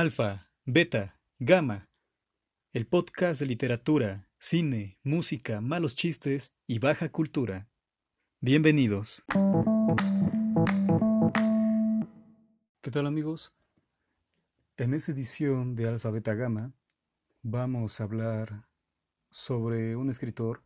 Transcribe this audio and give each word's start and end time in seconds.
Alfa, 0.00 0.48
Beta, 0.64 1.20
Gamma, 1.38 1.90
el 2.72 2.86
podcast 2.86 3.38
de 3.38 3.44
literatura, 3.44 4.30
cine, 4.38 4.98
música, 5.02 5.60
malos 5.60 5.94
chistes 5.94 6.54
y 6.66 6.78
baja 6.78 7.10
cultura. 7.10 7.68
Bienvenidos. 8.40 9.22
¿Qué 12.80 12.90
tal 12.90 13.06
amigos? 13.06 13.54
En 14.78 14.94
esta 14.94 15.12
edición 15.12 15.76
de 15.76 15.86
Alfa, 15.86 16.10
Beta, 16.10 16.32
Gamma 16.32 16.72
vamos 17.42 18.00
a 18.00 18.04
hablar 18.04 18.68
sobre 19.28 19.96
un 19.96 20.08
escritor 20.08 20.64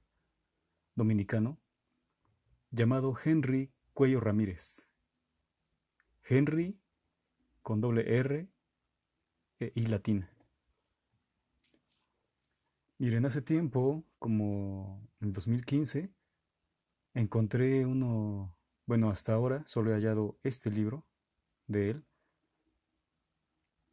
dominicano 0.95 1.59
llamado 2.71 3.17
Henry 3.25 3.73
Cuello 3.95 4.21
Ramírez. 4.21 4.89
Henry 6.23 6.79
con 7.63 7.81
doble 7.81 8.17
R 8.17 8.54
e 9.61 9.73
I 9.75 9.87
latina. 9.87 10.31
Miren, 12.99 13.27
hace 13.27 13.43
tiempo, 13.43 14.05
como 14.19 15.09
en 15.21 15.33
2015, 15.33 16.13
encontré 17.15 17.85
uno, 17.87 18.57
bueno, 18.87 19.11
hasta 19.11 19.35
ahora 19.35 19.63
solo 19.67 19.91
he 19.91 19.95
hallado 19.95 20.39
este 20.43 20.71
libro 20.71 21.05
de 21.67 21.91
él, 21.91 22.05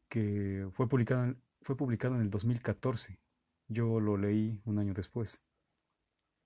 que 0.07 0.67
fue 0.71 0.87
publicado, 0.87 1.23
en, 1.23 1.41
fue 1.61 1.75
publicado 1.75 2.15
en 2.15 2.21
el 2.21 2.29
2014. 2.29 3.19
Yo 3.67 3.99
lo 3.99 4.17
leí 4.17 4.61
un 4.65 4.79
año 4.79 4.93
después. 4.93 5.41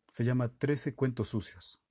Se 0.09 0.23
llama 0.23 0.49
Trece 0.49 0.95
cuentos 0.95 1.29
sucios. 1.29 1.81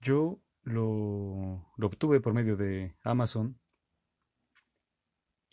Yo 0.00 0.40
lo, 0.62 1.72
lo 1.76 1.86
obtuve 1.86 2.20
por 2.20 2.34
medio 2.34 2.56
de 2.56 2.96
Amazon 3.02 3.58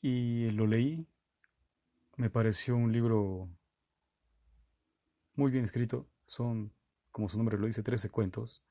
y 0.04 0.52
lo 0.52 0.68
leí. 0.68 1.08
Me 2.18 2.30
pareció 2.30 2.76
un 2.76 2.92
libro 2.92 3.50
muy 5.34 5.50
bien 5.50 5.64
escrito. 5.64 6.08
Son, 6.26 6.74
como 7.10 7.30
su 7.30 7.38
nombre 7.38 7.58
lo 7.58 7.66
dice, 7.66 7.82
13 7.82 8.10
cuentos. 8.10 8.64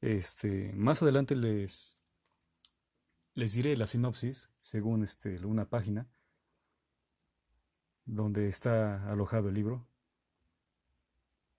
Este, 0.00 0.72
más 0.74 1.00
adelante 1.00 1.36
les, 1.36 2.00
les 3.34 3.54
diré 3.54 3.76
la 3.76 3.86
sinopsis, 3.86 4.50
según 4.58 5.04
este, 5.04 5.46
una 5.46 5.70
página 5.70 6.08
donde 8.04 8.48
está 8.48 9.08
alojado 9.08 9.48
el 9.48 9.54
libro. 9.54 9.86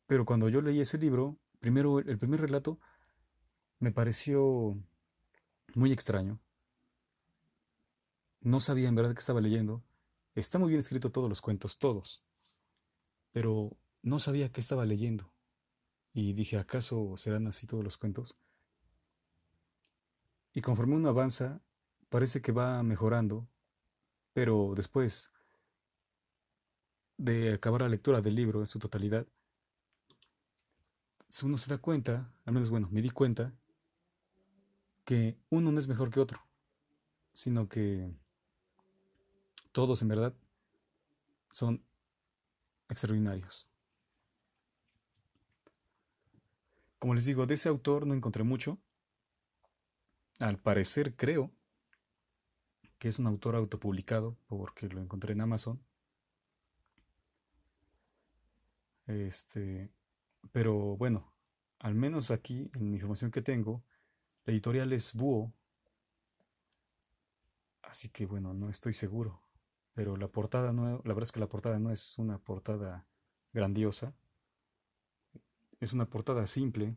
Pero 0.07 0.25
cuando 0.25 0.50
yo 0.50 0.61
leí 0.61 0.81
ese 0.81 0.97
libro, 0.97 1.38
primero 1.59 2.00
el 2.00 2.17
primer 2.17 2.41
relato 2.41 2.79
me 3.79 3.94
pareció 3.94 4.77
muy 5.73 5.94
extraño. 5.94 6.41
No 8.47 8.61
sabía 8.61 8.87
en 8.87 8.95
verdad 8.95 9.13
que 9.13 9.19
estaba 9.19 9.41
leyendo. 9.41 9.83
Está 10.33 10.57
muy 10.57 10.69
bien 10.69 10.79
escrito 10.79 11.11
todos 11.11 11.27
los 11.27 11.41
cuentos, 11.41 11.79
todos. 11.79 12.23
Pero 13.33 13.75
no 14.03 14.19
sabía 14.19 14.53
qué 14.53 14.61
estaba 14.61 14.85
leyendo. 14.85 15.33
Y 16.13 16.31
dije, 16.31 16.57
¿acaso 16.57 17.17
serán 17.17 17.47
así 17.47 17.67
todos 17.67 17.83
los 17.83 17.97
cuentos? 17.97 18.37
Y 20.53 20.61
conforme 20.61 20.95
uno 20.95 21.09
avanza, 21.09 21.59
parece 22.07 22.41
que 22.41 22.53
va 22.53 22.81
mejorando, 22.83 23.49
pero 24.31 24.71
después 24.77 25.29
de 27.17 27.51
acabar 27.51 27.81
la 27.81 27.89
lectura 27.89 28.21
del 28.21 28.35
libro 28.35 28.61
en 28.61 28.67
su 28.67 28.79
totalidad, 28.79 29.27
uno 31.43 31.57
se 31.57 31.69
da 31.69 31.79
cuenta, 31.79 32.33
al 32.45 32.53
menos 32.53 32.69
bueno, 32.69 32.87
me 32.91 33.01
di 33.01 33.09
cuenta, 33.09 33.53
que 35.03 35.37
uno 35.49 35.73
no 35.73 35.79
es 35.79 35.89
mejor 35.89 36.09
que 36.11 36.21
otro, 36.21 36.39
sino 37.33 37.67
que 37.67 38.15
todos 39.77 40.01
en 40.01 40.07
verdad 40.07 40.33
son 41.51 41.85
extraordinarios. 42.89 43.69
Como 46.97 47.13
les 47.13 47.25
digo, 47.25 47.45
de 47.45 47.53
ese 47.53 47.69
autor 47.69 48.07
no 48.07 48.15
encontré 48.15 48.41
mucho. 48.41 48.79
Al 50.39 50.57
parecer 50.57 51.15
creo 51.15 51.51
que 52.97 53.07
es 53.07 53.19
un 53.19 53.27
autor 53.27 53.55
autopublicado 53.55 54.35
porque 54.47 54.89
lo 54.89 54.99
encontré 54.99 55.33
en 55.33 55.41
Amazon. 55.41 55.79
Este, 59.05 59.91
pero 60.51 60.97
bueno, 60.97 61.31
al 61.77 61.94
menos 61.94 62.31
aquí 62.31 62.71
en 62.73 62.89
mi 62.89 62.95
información 62.95 63.29
que 63.29 63.44
tengo, 63.44 63.83
la 64.44 64.53
editorial 64.53 64.91
es 64.91 65.13
Búho. 65.13 65.53
Así 67.83 68.09
que 68.09 68.25
bueno, 68.25 68.55
no 68.55 68.71
estoy 68.71 68.95
seguro 68.95 69.46
pero 69.97 70.15
la 70.15 70.27
portada 70.27 70.71
no, 70.71 71.01
la 71.03 71.13
verdad 71.15 71.23
es 71.23 71.31
que 71.31 71.39
la 71.39 71.49
portada 71.49 71.79
no 71.79 71.89
es 71.89 72.19
una 72.19 72.37
portada 72.37 73.07
grandiosa, 73.51 74.13
es 75.79 75.91
una 75.91 76.07
portada 76.07 76.45
simple 76.45 76.95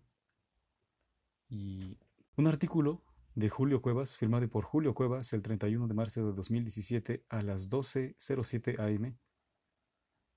y 1.49 1.97
un 2.37 2.47
artículo 2.47 3.03
de 3.35 3.49
Julio 3.49 3.81
Cuevas, 3.81 4.19
firmado 4.19 4.47
por 4.51 4.65
Julio 4.65 4.93
Cuevas 4.93 5.33
el 5.33 5.41
31 5.41 5.89
de 5.89 5.95
marzo 5.95 6.27
de 6.27 6.35
2017 6.35 7.25
a 7.31 7.41
las 7.41 7.71
12.07 7.71 8.79
am, 8.79 9.17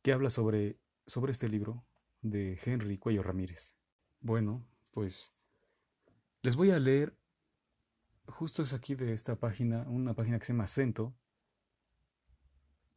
que 0.01 0.13
habla 0.13 0.29
sobre, 0.29 0.79
sobre 1.05 1.33
este 1.33 1.49
libro 1.49 1.83
de 2.21 2.57
Henry 2.63 2.97
Cuello 2.97 3.23
Ramírez. 3.23 3.75
Bueno, 4.21 4.65
pues 4.91 5.35
les 6.41 6.55
voy 6.55 6.71
a 6.71 6.79
leer, 6.79 7.13
justo 8.25 8.63
es 8.63 8.71
aquí 8.71 8.95
de 8.95 9.11
esta 9.11 9.35
página, 9.35 9.81
una 9.89 10.13
página 10.13 10.39
que 10.39 10.45
se 10.45 10.53
llama 10.53 10.63
Acento, 10.63 11.13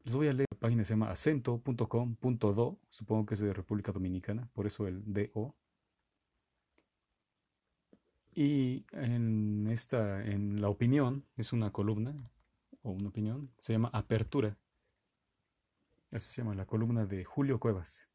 les 0.07 0.15
voy 0.15 0.29
a 0.29 0.33
leer 0.33 0.47
la 0.53 0.59
página 0.59 0.85
se 0.85 0.91
llama 0.91 1.11
acento.com.do, 1.11 2.79
supongo 2.89 3.27
que 3.27 3.35
es 3.35 3.41
de 3.41 3.53
República 3.53 3.91
Dominicana, 3.91 4.49
por 4.53 4.65
eso 4.65 4.87
el 4.87 5.03
DO. 5.05 5.57
Y 8.33 8.87
en 8.93 9.67
esta, 9.69 10.25
en 10.25 10.61
la 10.61 10.69
opinión, 10.69 11.25
es 11.37 11.53
una 11.53 11.73
columna 11.73 12.15
o 12.83 12.93
una 12.93 13.09
opinión, 13.09 13.51
se 13.59 13.73
llama 13.73 13.91
Apertura. 13.93 14.57
Así 16.13 16.29
se 16.29 16.43
llama 16.43 16.55
la 16.55 16.67
columna 16.67 17.05
de 17.05 17.25
Julio 17.25 17.59
Cuevas. 17.59 18.09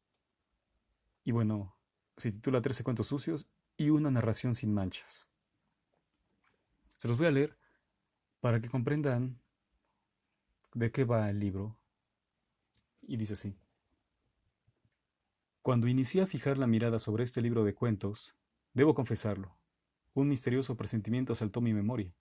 Y 1.24 1.32
bueno, 1.32 1.76
se 2.16 2.32
titula 2.32 2.62
13 2.62 2.84
cuentos 2.84 3.08
sucios 3.08 3.50
y 3.76 3.90
una 3.90 4.10
narración 4.10 4.54
sin 4.54 4.72
manchas. 4.72 5.28
Se 6.96 7.06
los 7.06 7.18
voy 7.18 7.26
a 7.26 7.32
leer 7.32 7.58
para 8.40 8.62
que 8.62 8.70
comprendan 8.70 9.38
de 10.72 10.90
qué 10.90 11.04
va 11.04 11.28
el 11.28 11.38
libro 11.38 11.81
y 13.02 13.16
dice 13.16 13.34
así. 13.34 13.54
Cuando 15.62 15.86
inicié 15.86 16.22
a 16.22 16.26
fijar 16.26 16.58
la 16.58 16.66
mirada 16.66 16.98
sobre 16.98 17.24
este 17.24 17.40
libro 17.40 17.64
de 17.64 17.74
cuentos, 17.74 18.36
debo 18.72 18.94
confesarlo, 18.94 19.56
un 20.14 20.28
misterioso 20.28 20.76
presentimiento 20.76 21.32
asaltó 21.32 21.60
mi 21.60 21.72
memoria. 21.72 22.14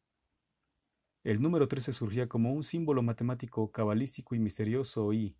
El 1.24 1.42
número 1.42 1.68
13 1.68 1.94
surgía 1.94 2.28
como 2.28 2.54
un 2.54 2.64
símbolo 2.64 3.04
matemático 3.04 3.72
cabalístico 3.72 4.34
y 4.36 4.40
misterioso 4.40 5.12
y, 5.14 5.36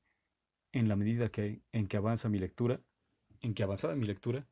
en 0.72 0.88
la 0.88 0.96
medida 0.96 1.30
que, 1.30 1.64
en 1.72 1.88
que 1.88 1.98
avanza 1.98 2.30
mi 2.30 2.40
lectura, 2.40 2.82
en 3.40 3.54
que 3.54 3.64
avanzaba 3.64 3.96
mi 3.96 4.06
lectura, 4.06 4.48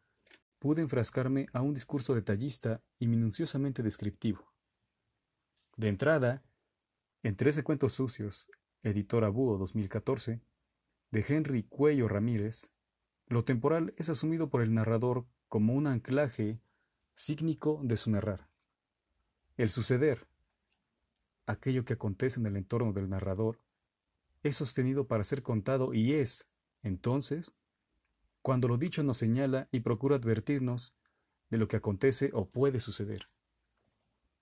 pude 0.60 0.82
enfrascarme 0.82 1.48
a 1.54 1.62
un 1.62 1.74
discurso 1.74 2.16
detallista 2.16 2.82
y 3.00 3.08
minuciosamente 3.08 3.84
descriptivo. 3.84 4.54
De 5.78 5.88
entrada, 5.88 6.44
en 7.24 7.36
Trece 7.36 7.64
Cuentos 7.64 7.94
Sucios, 7.94 8.50
editora 8.84 9.30
Búho 9.30 9.58
2014, 9.58 10.42
de 11.12 11.26
Henry 11.28 11.64
Cuello 11.64 12.08
Ramírez, 12.08 12.72
lo 13.28 13.44
temporal 13.44 13.94
es 13.98 14.10
asumido 14.10 14.50
por 14.50 14.62
el 14.62 14.74
narrador 14.74 15.26
como 15.48 15.74
un 15.74 15.88
anclaje 15.88 16.60
sígnico 17.16 17.82
de 17.84 17.98
su 17.98 18.12
narrar. 18.12 18.48
El 19.58 19.70
suceder, 19.70 20.28
aquello 21.46 21.84
que 21.84 21.94
acontece 21.94 22.40
en 22.40 22.46
el 22.46 22.58
entorno 22.58 22.94
del 22.94 23.10
narrador, 23.10 23.60
es 24.44 24.56
sostenido 24.56 25.08
para 25.08 25.24
ser 25.24 25.44
contado 25.44 25.94
y 25.94 26.14
es, 26.14 26.50
entonces, 26.82 27.56
cuando 28.42 28.68
lo 28.68 28.78
dicho 28.78 29.04
nos 29.04 29.18
señala 29.18 29.68
y 29.72 29.82
procura 29.82 30.16
advertirnos 30.16 30.96
de 31.50 31.58
lo 31.58 31.68
que 31.68 31.76
acontece 31.76 32.30
o 32.34 32.48
puede 32.48 32.80
suceder, 32.80 33.30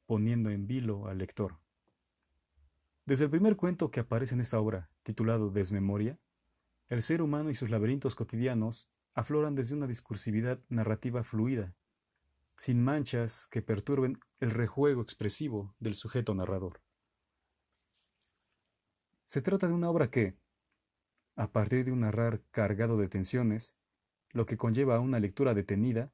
poniendo 0.05 0.49
en 0.49 0.67
vilo 0.67 1.07
al 1.07 1.17
lector. 1.17 1.57
Desde 3.05 3.23
el 3.23 3.31
primer 3.31 3.55
cuento 3.55 3.89
que 3.89 4.01
aparece 4.01 4.35
en 4.35 4.41
esta 4.41 4.59
obra, 4.59 4.89
titulado 5.03 5.49
Desmemoria, 5.49 6.19
el 6.89 7.01
ser 7.01 7.21
humano 7.21 7.49
y 7.49 7.55
sus 7.55 7.69
laberintos 7.69 8.15
cotidianos 8.15 8.91
afloran 9.13 9.55
desde 9.55 9.75
una 9.75 9.87
discursividad 9.87 10.59
narrativa 10.69 11.23
fluida, 11.23 11.75
sin 12.57 12.83
manchas 12.83 13.47
que 13.47 13.61
perturben 13.61 14.19
el 14.39 14.51
rejuego 14.51 15.01
expresivo 15.01 15.75
del 15.79 15.95
sujeto 15.95 16.33
narrador. 16.33 16.81
Se 19.25 19.41
trata 19.41 19.67
de 19.67 19.73
una 19.73 19.89
obra 19.89 20.09
que, 20.09 20.37
a 21.35 21.51
partir 21.51 21.85
de 21.85 21.91
un 21.91 21.99
narrar 22.01 22.41
cargado 22.51 22.97
de 22.97 23.09
tensiones, 23.09 23.77
lo 24.31 24.45
que 24.45 24.57
conlleva 24.57 24.95
a 24.95 24.99
una 24.99 25.19
lectura 25.19 25.53
detenida 25.53 26.11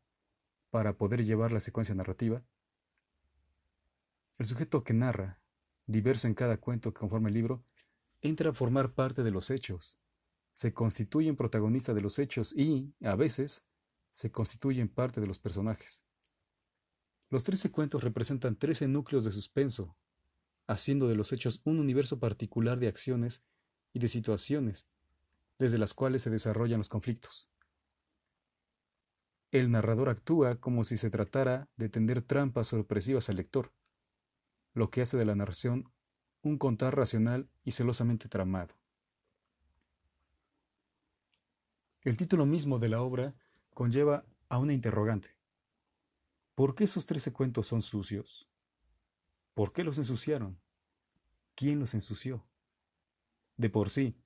para 0.70 0.98
poder 0.98 1.24
llevar 1.24 1.52
la 1.52 1.60
secuencia 1.60 1.94
narrativa, 1.94 2.44
el 4.40 4.46
sujeto 4.46 4.84
que 4.84 4.94
narra 4.94 5.40
diverso 5.86 6.28
en 6.28 6.34
cada 6.34 6.58
cuento 6.58 6.94
que 6.94 7.00
conforma 7.00 7.28
el 7.28 7.36
libro, 7.36 7.64
entra 8.22 8.50
a 8.50 8.54
formar 8.54 8.94
parte 8.94 9.24
de 9.24 9.32
los 9.32 9.50
hechos, 9.52 10.00
se 10.54 10.74
constituye 10.74 11.30
en 11.30 11.36
protagonista 11.36 11.94
de 11.94 12.02
los 12.02 12.20
hechos 12.20 12.54
y, 12.56 12.94
a 13.02 13.16
veces, 13.16 13.66
se 14.12 14.32
constituye 14.32 14.82
en 14.82 14.90
parte 14.90 15.20
de 15.20 15.28
los 15.28 15.40
personajes. 15.40 16.06
Los 17.30 17.44
trece 17.44 17.72
cuentos 17.72 18.04
representan 18.04 18.56
trece 18.56 18.88
núcleos 18.88 19.26
de 19.26 19.32
suspenso, 19.32 19.98
haciendo 20.68 21.08
de 21.08 21.16
los 21.16 21.34
hechos 21.34 21.62
un 21.66 21.80
universo 21.80 22.20
particular 22.20 22.80
de 22.80 22.88
acciones 22.88 23.44
y 23.92 24.00
de 24.00 24.08
situaciones, 24.08 24.88
desde 25.58 25.78
las 25.78 25.94
cuales 25.94 26.22
se 26.22 26.30
desarrollan 26.30 26.80
los 26.80 26.90
conflictos. 26.90 27.50
El 29.52 29.72
narrador 29.72 30.10
actúa 30.10 30.60
como 30.60 30.84
si 30.84 30.98
se 30.98 31.10
tratara 31.10 31.70
de 31.78 31.90
tender 31.90 32.22
trampas 32.22 32.68
sorpresivas 32.68 33.30
al 33.30 33.36
lector, 33.36 33.74
lo 34.74 34.90
que 34.90 35.02
hace 35.02 35.18
de 35.18 35.26
la 35.26 35.36
narración 35.36 35.92
un 36.42 36.58
contar 36.58 36.96
racional 36.96 37.50
y 37.64 37.72
celosamente 37.72 38.28
tramado. 38.28 38.76
El 42.04 42.18
título 42.18 42.46
mismo 42.46 42.80
de 42.80 42.90
la 42.90 43.02
obra 43.02 43.34
conlleva 43.74 44.26
a 44.50 44.58
una 44.58 44.74
interrogante. 44.74 45.38
¿Por 46.54 46.76
qué 46.76 46.84
esos 46.84 47.06
trece 47.06 47.32
cuentos 47.32 47.68
son 47.68 47.82
sucios? 47.82 48.50
¿Por 49.54 49.72
qué 49.72 49.86
los 49.86 49.98
ensuciaron? 49.98 50.60
¿Quién 51.56 51.80
los 51.80 51.94
ensució? 51.94 52.46
De 53.56 53.70
por 53.70 53.90
sí, 53.90 54.18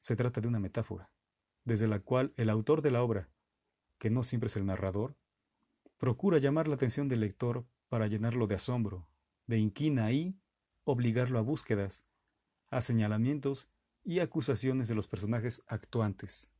se 0.00 0.16
trata 0.16 0.40
de 0.40 0.48
una 0.48 0.58
metáfora, 0.58 1.12
desde 1.64 1.86
la 1.86 2.00
cual 2.00 2.32
el 2.36 2.50
autor 2.50 2.82
de 2.82 2.90
la 2.90 3.04
obra, 3.04 3.28
que 3.98 4.10
no 4.10 4.24
siempre 4.24 4.48
es 4.48 4.56
el 4.56 4.66
narrador, 4.66 5.16
procura 5.98 6.38
llamar 6.38 6.66
la 6.66 6.74
atención 6.74 7.06
del 7.06 7.20
lector 7.20 7.64
para 7.88 8.08
llenarlo 8.08 8.48
de 8.48 8.56
asombro, 8.56 9.06
de 9.46 9.58
inquina 9.58 10.10
y 10.10 10.36
obligarlo 10.82 11.38
a 11.38 11.42
búsquedas, 11.42 12.04
a 12.70 12.80
señalamientos 12.80 13.68
y 14.02 14.18
acusaciones 14.18 14.88
de 14.88 14.96
los 14.96 15.06
personajes 15.06 15.62
actuantes. 15.68 16.52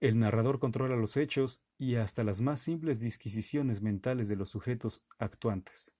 El 0.00 0.18
narrador 0.18 0.58
controla 0.58 0.96
los 0.96 1.18
hechos 1.18 1.62
y 1.76 1.96
hasta 1.96 2.24
las 2.24 2.40
más 2.40 2.58
simples 2.60 3.00
disquisiciones 3.00 3.82
mentales 3.82 4.28
de 4.28 4.36
los 4.36 4.48
sujetos 4.48 5.04
actuantes. 5.18 5.94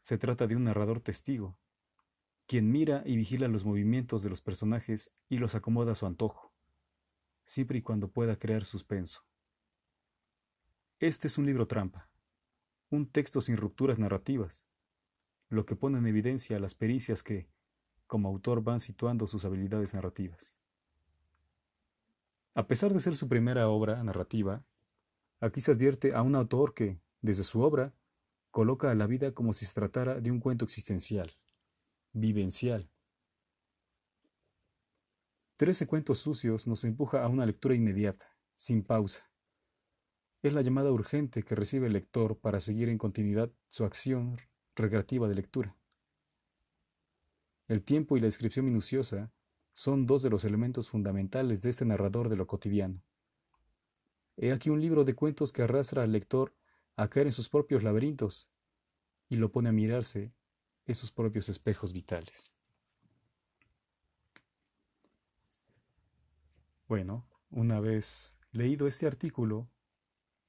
Se 0.00 0.18
trata 0.18 0.48
de 0.48 0.56
un 0.56 0.64
narrador 0.64 1.00
testigo, 1.00 1.56
quien 2.48 2.72
mira 2.72 3.04
y 3.06 3.16
vigila 3.16 3.46
los 3.46 3.64
movimientos 3.64 4.24
de 4.24 4.30
los 4.30 4.40
personajes 4.40 5.14
y 5.28 5.38
los 5.38 5.54
acomoda 5.54 5.92
a 5.92 5.94
su 5.94 6.04
antojo, 6.06 6.52
siempre 7.44 7.78
y 7.78 7.82
cuando 7.82 8.10
pueda 8.10 8.36
crear 8.36 8.64
suspenso. 8.64 9.24
Este 10.98 11.28
es 11.28 11.38
un 11.38 11.46
libro 11.46 11.68
trampa, 11.68 12.10
un 12.90 13.08
texto 13.08 13.40
sin 13.40 13.56
rupturas 13.56 14.00
narrativas, 14.00 14.68
lo 15.48 15.64
que 15.64 15.76
pone 15.76 15.98
en 15.98 16.06
evidencia 16.06 16.58
las 16.58 16.74
pericias 16.74 17.22
que, 17.22 17.48
como 18.08 18.28
autor, 18.28 18.64
van 18.64 18.80
situando 18.80 19.28
sus 19.28 19.44
habilidades 19.44 19.94
narrativas. 19.94 20.58
A 22.56 22.66
pesar 22.66 22.90
de 22.94 23.00
ser 23.00 23.14
su 23.14 23.28
primera 23.28 23.68
obra 23.68 24.02
narrativa, 24.02 24.64
aquí 25.40 25.60
se 25.60 25.72
advierte 25.72 26.14
a 26.14 26.22
un 26.22 26.34
autor 26.34 26.72
que, 26.72 26.98
desde 27.20 27.44
su 27.44 27.60
obra, 27.60 27.94
coloca 28.50 28.90
a 28.90 28.94
la 28.94 29.06
vida 29.06 29.34
como 29.34 29.52
si 29.52 29.66
se 29.66 29.74
tratara 29.74 30.22
de 30.22 30.30
un 30.30 30.40
cuento 30.40 30.64
existencial, 30.64 31.36
vivencial. 32.14 32.90
Trece 35.58 35.86
cuentos 35.86 36.20
sucios 36.20 36.66
nos 36.66 36.82
empuja 36.84 37.22
a 37.22 37.28
una 37.28 37.44
lectura 37.44 37.74
inmediata, 37.74 38.34
sin 38.56 38.82
pausa. 38.82 39.30
Es 40.40 40.54
la 40.54 40.62
llamada 40.62 40.90
urgente 40.90 41.42
que 41.42 41.56
recibe 41.56 41.88
el 41.88 41.92
lector 41.92 42.38
para 42.38 42.60
seguir 42.60 42.88
en 42.88 42.96
continuidad 42.96 43.52
su 43.68 43.84
acción 43.84 44.38
recreativa 44.74 45.28
de 45.28 45.34
lectura. 45.34 45.76
El 47.68 47.82
tiempo 47.82 48.16
y 48.16 48.20
la 48.20 48.28
descripción 48.28 48.64
minuciosa 48.64 49.30
son 49.76 50.06
dos 50.06 50.22
de 50.22 50.30
los 50.30 50.46
elementos 50.46 50.88
fundamentales 50.88 51.60
de 51.60 51.68
este 51.68 51.84
narrador 51.84 52.30
de 52.30 52.36
lo 52.36 52.46
cotidiano. 52.46 53.02
He 54.38 54.50
aquí 54.50 54.70
un 54.70 54.80
libro 54.80 55.04
de 55.04 55.14
cuentos 55.14 55.52
que 55.52 55.60
arrastra 55.60 56.02
al 56.02 56.12
lector 56.12 56.54
a 56.96 57.08
caer 57.08 57.26
en 57.26 57.32
sus 57.32 57.50
propios 57.50 57.82
laberintos 57.82 58.50
y 59.28 59.36
lo 59.36 59.52
pone 59.52 59.68
a 59.68 59.72
mirarse 59.72 60.32
en 60.86 60.94
sus 60.94 61.12
propios 61.12 61.50
espejos 61.50 61.92
vitales. 61.92 62.54
Bueno, 66.88 67.28
una 67.50 67.78
vez 67.78 68.38
leído 68.52 68.86
este 68.86 69.06
artículo 69.06 69.68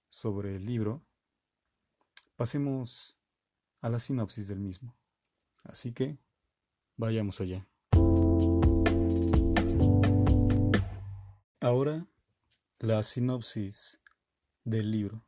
sobre 0.07 0.55
el 0.55 0.65
libro, 0.65 1.03
pasemos 2.37 3.17
a 3.81 3.89
la 3.89 3.99
sinopsis 3.99 4.47
del 4.47 4.61
mismo. 4.61 4.95
Así 5.65 5.91
que, 5.91 6.17
vayamos 6.95 7.41
allá. 7.41 7.67
Ahora 11.67 12.07
la 12.79 13.03
sinopsis 13.03 13.99
del 14.63 14.89
libro. 14.89 15.25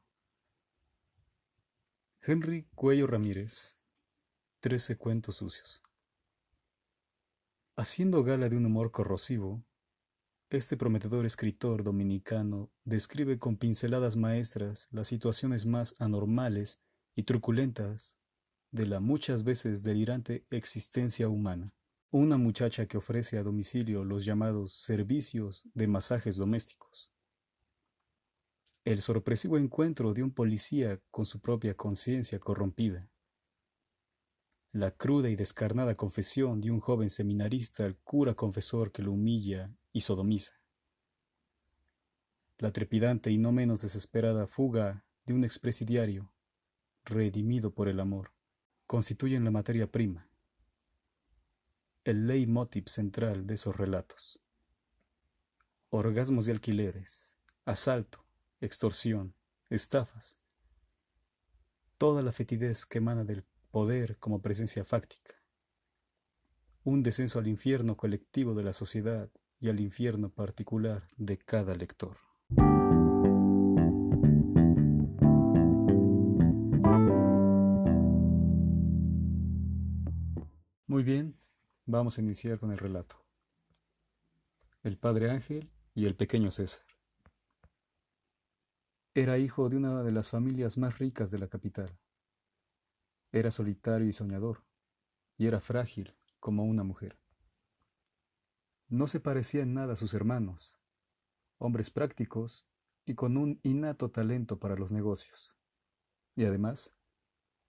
Henry 2.22 2.65
Cuello 2.75 3.08
Ramírez, 3.08 3.77
Trece 4.62 4.96
cuentos 4.96 5.36
sucios. 5.36 5.84
Haciendo 7.75 8.24
gala 8.24 8.48
de 8.48 8.55
un 8.55 8.65
humor 8.67 8.91
corrosivo, 8.91 9.65
este 10.50 10.77
prometedor 10.77 11.25
escritor 11.25 11.84
dominicano 11.84 12.72
describe 12.86 13.38
con 13.38 13.58
pinceladas 13.58 14.15
maestras 14.15 14.88
las 14.91 15.08
situaciones 15.08 15.65
más 15.65 15.93
anormales 16.00 16.79
y 17.15 17.24
truculentas 17.24 18.17
de 18.72 18.86
la 18.86 19.01
muchas 19.01 19.43
veces 19.43 19.84
delirante 19.84 20.46
existencia 20.51 21.27
humana 21.27 21.74
una 22.12 22.38
muchacha 22.38 22.88
que 22.88 22.98
ofrece 22.98 23.38
a 23.38 23.44
domicilio 23.44 24.04
los 24.04 24.25
llamados 24.25 24.74
servicios 24.74 25.70
de 25.75 25.88
masajes 25.88 26.38
domésticos. 26.38 27.12
El 28.84 29.01
sorpresivo 29.01 29.60
encuentro 29.60 30.13
de 30.13 30.24
un 30.24 30.32
policía 30.32 31.00
con 31.12 31.28
su 31.28 31.39
propia 31.39 31.75
conciencia 31.75 32.39
corrompida. 32.39 33.12
La 34.72 34.89
cruda 34.89 35.30
y 35.30 35.36
descarnada 35.36 35.94
confesión 35.94 36.62
de 36.62 36.72
un 36.72 36.80
joven 36.80 37.12
seminarista 37.12 37.86
al 37.86 37.96
cura 37.98 38.34
confesor 38.34 38.92
que 38.92 39.04
lo 39.04 39.12
humilla 39.12 39.72
y 39.94 40.01
sodomiza. 40.01 40.60
La 42.58 42.72
trepidante 42.72 43.30
y 43.30 43.38
no 43.38 43.51
menos 43.51 43.82
desesperada 43.82 44.48
fuga 44.48 45.06
de 45.25 45.34
un 45.36 45.44
expresidiario, 45.44 46.34
redimido 47.06 47.72
por 47.72 47.88
el 47.88 48.00
amor, 48.00 48.34
constituyen 48.88 49.44
la 49.44 49.51
materia 49.51 49.92
prima 49.92 50.28
el 52.10 52.25
leitmotiv 52.25 52.88
central 52.88 53.46
de 53.46 53.54
esos 53.54 53.78
relatos. 53.78 54.39
Orgasmos 55.92 56.48
de 56.48 56.54
alquileres, 56.54 57.38
asalto, 57.66 58.25
extorsión, 58.62 59.36
estafas. 59.70 60.39
Toda 62.00 62.24
la 62.24 62.32
fetidez 62.32 62.88
que 62.88 62.98
emana 62.98 63.25
del 63.25 63.46
poder 63.70 64.18
como 64.18 64.42
presencia 64.42 64.84
fáctica. 64.84 65.36
Un 66.84 67.04
descenso 67.04 67.38
al 67.38 67.48
infierno 67.48 67.96
colectivo 67.96 68.56
de 68.56 68.63
la 68.63 68.74
sociedad 68.74 69.30
y 69.60 69.70
al 69.70 69.80
infierno 69.80 70.32
particular 70.32 71.08
de 71.16 71.38
cada 71.38 71.75
lector. 71.75 72.18
Muy 80.88 81.04
bien, 81.04 81.39
Vamos 81.91 82.19
a 82.19 82.22
iniciar 82.22 82.60
con 82.60 82.72
el 82.72 82.77
relato. 82.77 83.25
El 84.84 85.00
padre 85.00 85.31
Ángel 85.31 85.72
y 85.96 86.05
el 86.05 86.15
pequeño 86.15 86.51
César. 86.51 86.86
Era 89.15 89.39
hijo 89.39 89.69
de 89.69 89.77
una 89.77 90.03
de 90.03 90.12
las 90.12 90.29
familias 90.29 90.77
más 90.77 91.00
ricas 91.00 91.31
de 91.31 91.39
la 91.39 91.48
capital. 91.48 91.98
Era 93.31 93.50
solitario 93.50 94.08
y 94.08 94.13
soñador, 94.13 94.63
y 95.36 95.48
era 95.48 95.60
frágil 95.60 96.15
como 96.39 96.63
una 96.63 96.84
mujer. 96.84 97.17
No 98.88 99.08
se 99.08 99.19
parecía 99.19 99.63
en 99.63 99.74
nada 99.74 99.93
a 99.93 99.96
sus 99.96 100.13
hermanos, 100.13 100.77
hombres 101.58 101.89
prácticos 101.89 102.69
y 103.08 103.15
con 103.15 103.36
un 103.36 103.60
innato 103.63 104.12
talento 104.12 104.60
para 104.60 104.75
los 104.75 104.91
negocios, 104.91 105.58
y 106.36 106.46
además 106.46 106.96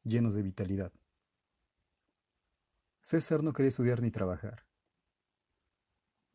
llenos 0.05 0.35
de 0.35 0.43
vitalidad. 0.43 0.93
César 3.11 3.43
no 3.43 3.53
quería 3.53 3.71
estudiar 3.71 4.01
ni 4.03 4.13
trabajar. 4.13 4.69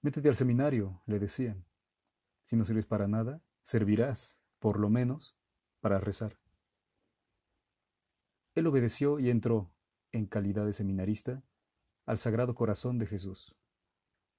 Métete 0.02 0.28
al 0.28 0.36
seminario, 0.36 1.02
le 1.06 1.20
decían. 1.20 1.66
Si 2.44 2.58
no 2.58 2.66
sirves 2.66 2.86
para 2.86 3.08
nada, 3.08 3.42
servirás, 3.64 4.44
por 4.60 4.78
lo 4.78 4.90
menos, 4.90 5.40
para 5.80 6.02
rezar. 6.02 6.38
Él 8.56 8.68
obedeció 8.68 9.20
y 9.20 9.30
entró, 9.30 9.72
en 10.12 10.26
calidad 10.26 10.66
de 10.66 10.74
seminarista, 10.74 11.46
al 12.06 12.18
Sagrado 12.18 12.56
Corazón 12.56 13.00
de 13.00 13.08
Jesús, 13.08 13.56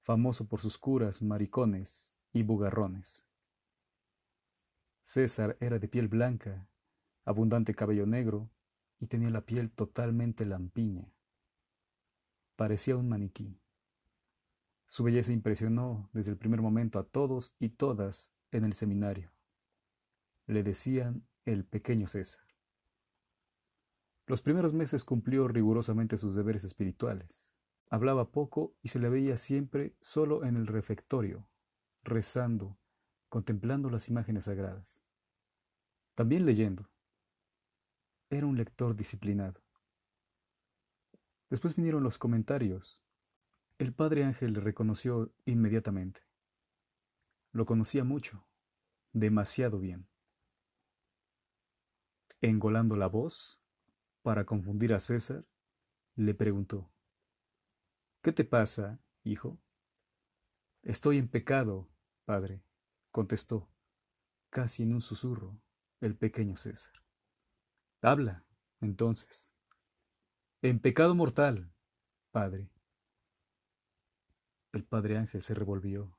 famoso 0.03 0.47
por 0.47 0.61
sus 0.61 0.77
curas, 0.77 1.23
maricones 1.23 2.13
y 2.33 2.43
bugarrones. 2.43 3.25
César 5.01 5.57
era 5.59 5.79
de 5.79 5.87
piel 5.87 6.07
blanca, 6.07 6.69
abundante 7.25 7.73
cabello 7.73 8.05
negro 8.05 8.51
y 8.99 9.07
tenía 9.07 9.31
la 9.31 9.41
piel 9.41 9.71
totalmente 9.71 10.45
lampiña. 10.45 11.16
Parecía 12.57 12.97
un 12.97 13.07
maniquí. 13.07 13.55
Su 14.87 15.03
belleza 15.03 15.31
impresionó 15.31 16.09
desde 16.11 16.31
el 16.31 16.37
primer 16.37 16.59
momento 16.59 16.97
a 16.97 17.03
todos 17.03 17.55
y 17.59 17.69
todas 17.69 18.33
en 18.51 18.65
el 18.65 18.73
seminario. 18.73 19.31
Le 20.47 20.63
decían 20.63 21.23
el 21.45 21.65
pequeño 21.65 22.07
César. 22.07 22.43
Los 24.25 24.41
primeros 24.41 24.73
meses 24.73 25.05
cumplió 25.05 25.47
rigurosamente 25.47 26.17
sus 26.17 26.33
deberes 26.33 26.63
espirituales. 26.63 27.53
Hablaba 27.91 28.31
poco 28.31 28.73
y 28.81 28.87
se 28.87 28.97
le 28.97 29.09
veía 29.09 29.37
siempre 29.37 29.95
solo 29.99 30.43
en 30.43 30.57
el 30.57 30.65
refectorio, 30.65 31.47
rezando, 32.01 32.75
contemplando 33.29 33.91
las 33.91 34.09
imágenes 34.09 34.45
sagradas. 34.45 35.03
También 36.15 36.47
leyendo. 36.47 36.89
Era 38.31 38.47
un 38.47 38.57
lector 38.57 38.95
disciplinado. 38.95 39.66
Después 41.49 41.75
vinieron 41.75 42.03
los 42.03 42.17
comentarios. 42.17 43.03
El 43.77 43.93
padre 43.93 44.23
Ángel 44.23 44.53
le 44.53 44.59
reconoció 44.59 45.33
inmediatamente. 45.45 46.21
Lo 47.51 47.65
conocía 47.65 48.03
mucho, 48.03 48.47
demasiado 49.13 49.79
bien. 49.79 50.07
Engolando 52.41 52.97
la 52.97 53.07
voz, 53.07 53.61
para 54.21 54.45
confundir 54.45 54.93
a 54.93 54.99
César, 54.99 55.45
le 56.15 56.33
preguntó, 56.33 56.91
¿Qué 58.21 58.31
te 58.33 58.43
pasa, 58.43 58.99
hijo? 59.23 59.57
Estoy 60.81 61.17
en 61.17 61.29
pecado, 61.29 61.89
padre, 62.25 62.61
contestó, 63.11 63.69
casi 64.49 64.83
en 64.83 64.93
un 64.93 65.01
susurro, 65.01 65.61
el 66.01 66.15
pequeño 66.15 66.57
César. 66.57 66.93
Habla, 68.01 68.45
entonces. 68.81 69.51
En 70.63 70.79
pecado 70.79 71.13
mortal, 71.13 71.71
padre. 72.31 72.71
El 74.71 74.83
padre 74.83 75.19
Ángel 75.19 75.43
se 75.43 75.53
revolvió, 75.53 76.17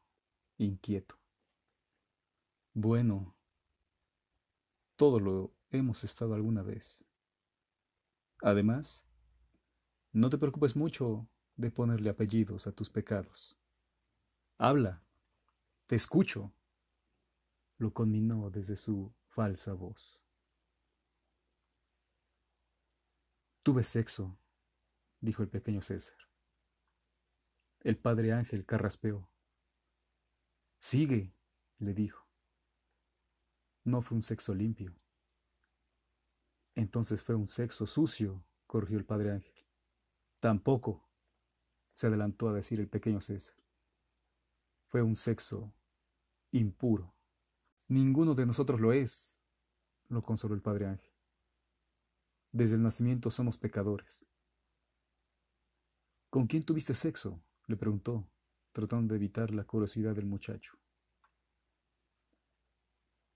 inquieto. 0.59 1.19
Bueno, 2.73 3.35
todo 4.95 5.19
lo 5.19 5.53
hemos 5.71 6.05
estado 6.05 6.35
alguna 6.35 6.63
vez. 6.63 7.05
Además, 8.41 9.09
no 10.13 10.31
te 10.31 10.39
preocupes 10.39 10.77
mucho 10.77 11.29
de 11.57 11.73
ponerle 11.73 12.09
apellidos 12.09 12.69
a 12.69 12.73
tus 12.73 12.91
pecados. 12.91 13.59
Habla, 14.57 15.03
te 15.89 15.97
escucho, 15.97 16.53
lo 17.77 17.93
conminó 17.93 18.51
desde 18.51 18.77
su 18.77 19.13
falsa 19.27 19.73
voz. 19.73 20.18
Tuve 23.69 23.85
sexo, 23.85 24.41
dijo 25.21 25.43
el 25.43 25.51
pequeño 25.51 25.83
César. 25.83 26.17
El 27.81 27.99
padre 27.99 28.33
Ángel 28.33 28.65
carraspeó. 28.65 29.31
Sigue, 30.79 31.35
le 31.77 31.93
dijo. 31.93 32.27
No 33.85 34.01
fue 34.01 34.17
un 34.17 34.23
sexo 34.23 34.55
limpio. 34.55 34.99
Entonces 36.77 37.23
fue 37.23 37.35
un 37.35 37.47
sexo 37.47 37.87
sucio, 37.87 38.43
corrigió 38.67 38.97
el 38.97 39.05
padre 39.05 39.33
Ángel. 39.33 39.67
Tampoco, 40.41 41.07
se 41.93 42.07
adelantó 42.07 42.49
a 42.49 42.55
decir 42.55 42.81
el 42.81 42.89
pequeño 42.89 43.21
César. 43.21 43.59
Fue 44.87 45.03
un 45.03 45.15
sexo 45.15 45.75
impuro. 46.53 47.15
Ninguno 47.87 48.35
de 48.35 48.47
nosotros 48.47 48.81
lo 48.81 48.95
es, 48.95 49.39
lo 50.09 50.23
consoló 50.23 50.55
el 50.55 50.63
padre 50.63 50.87
Ángel. 50.87 51.08
Desde 52.53 52.77
el 52.77 52.83
nacimiento 52.83 53.31
somos 53.31 53.59
pecadores. 53.59 54.27
¿Con 56.31 56.47
quién 56.47 56.63
tuviste 56.63 56.95
sexo? 56.95 57.43
le 57.67 57.77
preguntó, 57.77 58.27
tratando 58.73 59.13
de 59.13 59.19
evitar 59.19 59.51
la 59.51 59.65
curiosidad 59.65 60.15
del 60.15 60.27
muchacho. 60.27 60.79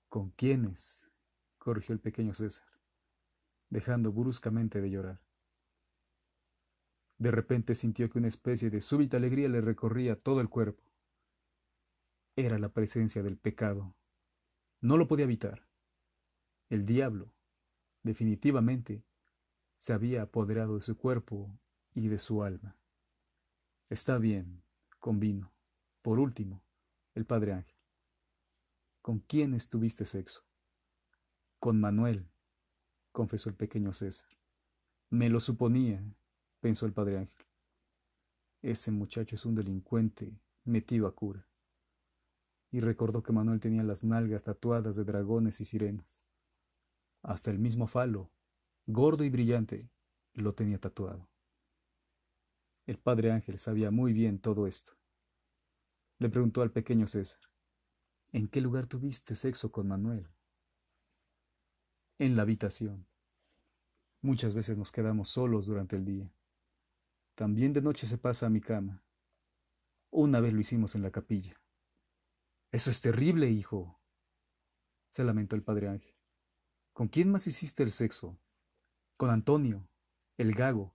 ¿Con 0.08 0.30
quiénes? 0.30 1.10
corrigió 1.58 1.92
el 1.92 2.00
pequeño 2.00 2.34
César, 2.34 2.66
dejando 3.70 4.12
bruscamente 4.12 4.80
de 4.80 4.90
llorar. 4.90 5.20
De 7.18 7.30
repente 7.30 7.74
sintió 7.74 8.10
que 8.10 8.18
una 8.18 8.28
especie 8.28 8.68
de 8.68 8.80
súbita 8.80 9.18
alegría 9.18 9.48
le 9.48 9.60
recorría 9.60 10.20
todo 10.20 10.40
el 10.40 10.48
cuerpo. 10.48 10.82
Era 12.34 12.58
la 12.58 12.70
presencia 12.70 13.22
del 13.22 13.36
pecado. 13.36 13.94
No 14.80 14.96
lo 14.96 15.06
podía 15.06 15.24
evitar. 15.24 15.68
El 16.68 16.84
diablo, 16.86 17.32
definitivamente, 18.02 19.04
se 19.76 19.92
había 19.92 20.22
apoderado 20.22 20.76
de 20.76 20.80
su 20.80 20.96
cuerpo 20.96 21.58
y 21.94 22.08
de 22.08 22.18
su 22.18 22.42
alma. 22.42 22.76
Está 23.88 24.18
bien, 24.18 24.62
convino. 24.98 25.52
Por 26.02 26.18
último, 26.18 26.64
el 27.14 27.26
padre 27.26 27.52
Ángel. 27.52 27.76
¿Con 29.02 29.18
quién 29.20 29.54
estuviste 29.54 30.06
sexo? 30.06 30.44
Con 31.58 31.80
Manuel, 31.80 32.30
confesó 33.12 33.50
el 33.50 33.56
pequeño 33.56 33.92
César. 33.92 34.28
Me 35.10 35.28
lo 35.28 35.40
suponía, 35.40 36.02
pensó 36.60 36.86
el 36.86 36.92
padre 36.92 37.18
Ángel. 37.18 37.46
Ese 38.62 38.90
muchacho 38.92 39.34
es 39.34 39.44
un 39.44 39.54
delincuente 39.54 40.40
metido 40.64 41.06
a 41.06 41.14
cura. 41.14 41.46
Y 42.70 42.80
recordó 42.80 43.22
que 43.22 43.32
Manuel 43.32 43.60
tenía 43.60 43.82
las 43.82 44.04
nalgas 44.04 44.44
tatuadas 44.44 44.96
de 44.96 45.04
dragones 45.04 45.60
y 45.60 45.64
sirenas. 45.64 46.24
Hasta 47.22 47.50
el 47.50 47.58
mismo 47.58 47.86
falo, 47.86 48.32
gordo 48.86 49.24
y 49.24 49.30
brillante, 49.30 49.90
lo 50.34 50.54
tenía 50.54 50.78
tatuado. 50.78 51.28
El 52.86 52.98
padre 52.98 53.30
Ángel 53.30 53.58
sabía 53.58 53.90
muy 53.90 54.12
bien 54.12 54.40
todo 54.40 54.66
esto. 54.66 54.92
Le 56.18 56.28
preguntó 56.28 56.62
al 56.62 56.72
pequeño 56.72 57.06
César, 57.06 57.40
¿en 58.32 58.48
qué 58.48 58.60
lugar 58.60 58.86
tuviste 58.86 59.34
sexo 59.34 59.70
con 59.70 59.88
Manuel? 59.88 60.28
En 62.18 62.36
la 62.36 62.42
habitación. 62.42 63.06
Muchas 64.20 64.54
veces 64.54 64.76
nos 64.76 64.92
quedamos 64.92 65.28
solos 65.28 65.66
durante 65.66 65.96
el 65.96 66.04
día. 66.04 66.32
También 67.34 67.72
de 67.72 67.82
noche 67.82 68.06
se 68.06 68.18
pasa 68.18 68.46
a 68.46 68.50
mi 68.50 68.60
cama. 68.60 69.02
Una 70.10 70.40
vez 70.40 70.52
lo 70.52 70.60
hicimos 70.60 70.94
en 70.94 71.02
la 71.02 71.10
capilla. 71.10 71.60
Eso 72.70 72.90
es 72.90 73.00
terrible, 73.00 73.50
hijo, 73.50 74.00
se 75.10 75.24
lamentó 75.24 75.56
el 75.56 75.62
padre 75.62 75.88
Ángel. 75.88 76.21
¿Con 76.92 77.08
quién 77.08 77.30
más 77.30 77.46
hiciste 77.46 77.82
el 77.82 77.90
sexo? 77.90 78.38
Con 79.16 79.30
Antonio, 79.30 79.88
el 80.36 80.52
gago. 80.52 80.94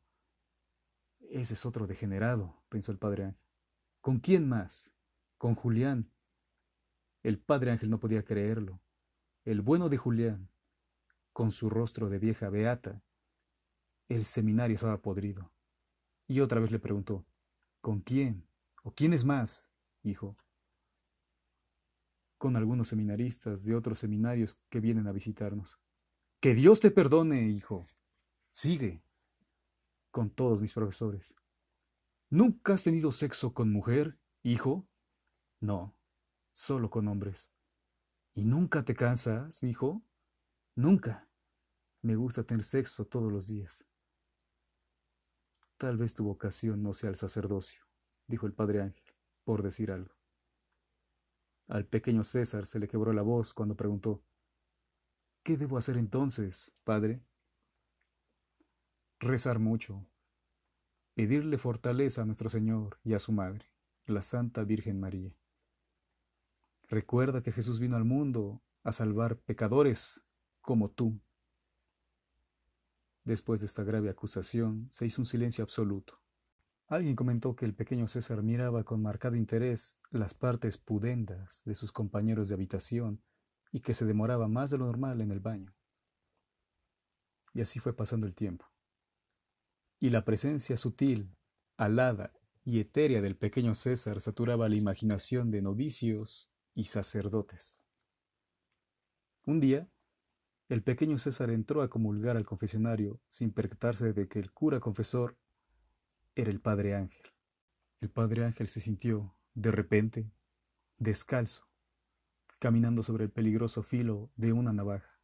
Ese 1.20 1.56
es 1.56 1.66
otro 1.66 1.88
degenerado, 1.88 2.62
pensó 2.70 2.92
el 2.92 3.00
padre 3.00 3.24
Ángel. 3.26 3.42
¿Con 4.00 4.20
quién 4.20 4.48
más? 4.48 4.94
Con 5.40 5.56
Julián. 5.56 6.12
El 7.24 7.40
padre 7.40 7.72
Ángel 7.72 7.90
no 7.90 8.00
podía 8.00 8.24
creerlo. 8.24 8.80
El 9.44 9.62
bueno 9.62 9.90
de 9.90 9.98
Julián, 9.98 10.52
con 11.34 11.52
su 11.52 11.68
rostro 11.68 12.10
de 12.10 12.20
vieja 12.20 12.50
beata. 12.50 13.02
El 14.08 14.24
seminario 14.24 14.76
estaba 14.76 15.02
podrido. 15.02 15.52
Y 16.28 16.42
otra 16.42 16.60
vez 16.60 16.72
le 16.72 16.80
preguntó, 16.80 17.26
¿con 17.82 18.02
quién? 18.02 18.48
¿O 18.84 18.94
quién 18.94 19.14
es 19.14 19.26
más, 19.26 19.72
hijo? 20.04 20.38
Con 22.38 22.56
algunos 22.56 22.90
seminaristas 22.90 23.66
de 23.66 23.76
otros 23.76 23.98
seminarios 23.98 24.60
que 24.70 24.80
vienen 24.80 25.08
a 25.08 25.12
visitarnos. 25.12 25.80
Que 26.40 26.54
Dios 26.54 26.80
te 26.80 26.92
perdone, 26.92 27.48
hijo. 27.48 27.88
Sigue. 28.52 29.04
Con 30.12 30.30
todos 30.30 30.62
mis 30.62 30.74
profesores. 30.74 31.36
¿Nunca 32.30 32.74
has 32.74 32.84
tenido 32.84 33.12
sexo 33.12 33.54
con 33.54 33.72
mujer, 33.72 34.20
hijo? 34.44 34.88
No, 35.60 35.98
solo 36.52 36.90
con 36.90 37.08
hombres. 37.08 37.52
¿Y 38.36 38.46
nunca 38.46 38.84
te 38.84 38.96
cansas, 38.96 39.64
hijo? 39.64 40.04
Nunca. 40.76 41.28
Me 42.04 42.16
gusta 42.16 42.44
tener 42.44 42.64
sexo 42.64 43.06
todos 43.06 43.32
los 43.32 43.48
días. 43.48 43.84
Tal 45.78 45.98
vez 45.98 46.14
tu 46.14 46.24
vocación 46.24 46.84
no 46.84 46.94
sea 46.94 47.10
el 47.10 47.16
sacerdocio, 47.16 47.84
dijo 48.28 48.46
el 48.46 48.54
padre 48.54 48.82
Ángel, 48.82 49.16
por 49.44 49.64
decir 49.64 49.92
algo. 49.92 50.14
Al 51.68 51.86
pequeño 51.86 52.24
César 52.24 52.68
se 52.68 52.80
le 52.80 52.88
quebró 52.88 53.14
la 53.14 53.22
voz 53.22 53.54
cuando 53.54 53.76
preguntó, 53.76 54.24
¿Qué 55.48 55.56
debo 55.56 55.78
hacer 55.78 55.96
entonces, 55.96 56.76
padre? 56.84 57.22
Rezar 59.18 59.60
mucho, 59.60 60.06
pedirle 61.14 61.58
fortaleza 61.58 62.22
a 62.24 62.26
nuestro 62.26 62.50
Señor 62.50 63.00
y 63.06 63.14
a 63.14 63.20
su 63.20 63.32
Madre, 63.32 63.66
la 64.08 64.22
Santa 64.22 64.66
Virgen 64.66 65.00
María. 65.00 65.34
Recuerda 66.90 67.42
que 67.42 67.54
Jesús 67.54 67.80
vino 67.80 67.96
al 67.96 68.04
mundo 68.04 68.62
a 68.84 68.92
salvar 68.92 69.38
pecadores 69.38 70.26
como 70.60 70.90
tú. 70.90 71.18
Después 73.24 73.62
de 73.62 73.68
esta 73.68 73.86
grave 73.86 74.10
acusación, 74.10 74.88
se 74.92 75.06
hizo 75.06 75.22
un 75.22 75.26
silencio 75.26 75.64
absoluto. 75.64 76.20
Alguien 76.88 77.16
comentó 77.16 77.56
que 77.56 77.64
el 77.64 77.74
pequeño 77.74 78.10
César 78.10 78.44
miraba 78.44 78.84
con 78.84 79.02
marcado 79.02 79.38
interés 79.38 80.02
las 80.10 80.34
partes 80.34 80.78
pudendas 80.78 81.62
de 81.64 81.74
sus 81.74 81.94
compañeros 81.94 82.50
de 82.50 82.56
habitación 82.56 83.22
y 83.72 83.82
que 83.82 83.94
se 83.94 84.06
demoraba 84.06 84.48
más 84.48 84.72
de 84.72 84.78
lo 84.78 84.86
normal 84.86 85.22
en 85.22 85.32
el 85.32 85.40
baño. 85.40 85.76
Y 87.54 87.62
así 87.62 87.80
fue 87.80 87.96
pasando 87.96 88.28
el 88.28 88.36
tiempo. 88.36 88.66
Y 90.00 90.10
la 90.10 90.26
presencia 90.26 90.78
sutil, 90.78 91.36
alada 91.76 92.34
y 92.64 92.80
etérea 92.80 93.22
del 93.22 93.36
pequeño 93.36 93.74
César 93.74 94.22
saturaba 94.22 94.70
la 94.70 94.76
imaginación 94.76 95.52
de 95.52 95.62
novicios 95.62 96.52
y 96.76 96.86
sacerdotes. 96.86 97.84
Un 99.46 99.60
día, 99.60 99.90
el 100.70 100.84
pequeño 100.84 101.18
César 101.18 101.50
entró 101.50 101.82
a 101.82 101.90
comulgar 101.90 102.36
al 102.36 102.46
confesionario 102.46 103.22
sin 103.28 103.52
percatarse 103.52 104.12
de 104.12 104.28
que 104.28 104.40
el 104.40 104.52
cura 104.52 104.82
confesor 104.82 105.38
era 106.36 106.52
el 106.52 106.60
padre 106.60 106.94
Ángel. 106.94 107.32
El 108.02 108.10
padre 108.10 108.44
Ángel 108.44 108.68
se 108.68 108.82
sintió, 108.82 109.36
de 109.54 109.72
repente, 109.72 110.30
descalzo, 110.98 111.67
caminando 112.60 113.04
sobre 113.04 113.26
el 113.26 113.32
peligroso 113.32 113.84
filo 113.84 114.32
de 114.36 114.54
una 114.54 114.74
navaja, 114.74 115.20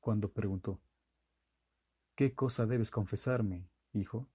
cuando 0.00 0.32
preguntó, 0.32 0.80
¿Qué 2.14 2.34
cosa 2.34 2.66
debes 2.66 2.90
confesarme, 2.90 3.70
hijo? 3.92 4.28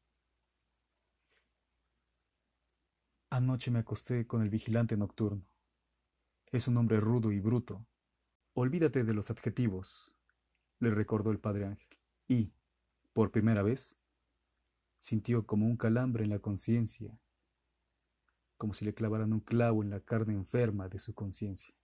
Anoche 3.29 3.71
me 3.71 3.79
acosté 3.79 4.25
con 4.25 4.41
el 4.41 4.49
vigilante 4.49 4.97
nocturno. 4.97 5.45
Es 6.51 6.67
un 6.67 6.77
hombre 6.77 6.99
rudo 6.99 7.31
y 7.31 7.39
bruto. 7.39 7.85
Olvídate 8.53 9.03
de 9.03 9.13
los 9.13 9.29
adjetivos, 9.29 10.15
le 10.79 10.89
recordó 10.89 11.29
el 11.31 11.39
padre 11.39 11.65
Ángel, 11.65 11.99
y, 12.27 12.51
por 13.13 13.31
primera 13.31 13.61
vez, 13.61 13.99
sintió 14.99 15.45
como 15.45 15.67
un 15.67 15.77
calambre 15.77 16.23
en 16.23 16.31
la 16.31 16.39
conciencia, 16.39 17.19
como 18.57 18.73
si 18.73 18.85
le 18.85 18.95
clavaran 18.95 19.33
un 19.33 19.41
clavo 19.41 19.83
en 19.83 19.91
la 19.91 19.99
carne 19.99 20.33
enferma 20.33 20.89
de 20.89 20.97
su 20.97 21.13
conciencia. 21.13 21.76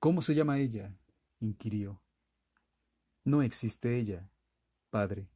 ¿Cómo 0.00 0.22
se 0.22 0.36
llama 0.36 0.58
ella? 0.58 0.96
inquirió. 1.40 2.00
No 3.24 3.42
existe 3.42 3.98
ella, 3.98 4.30
padre. 4.90 5.28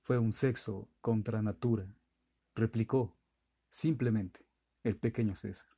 Fue 0.00 0.16
un 0.18 0.32
sexo 0.32 0.88
contra 1.02 1.42
natura, 1.42 1.86
replicó, 2.54 3.14
simplemente, 3.68 4.46
el 4.84 4.96
pequeño 4.96 5.36
César. 5.36 5.68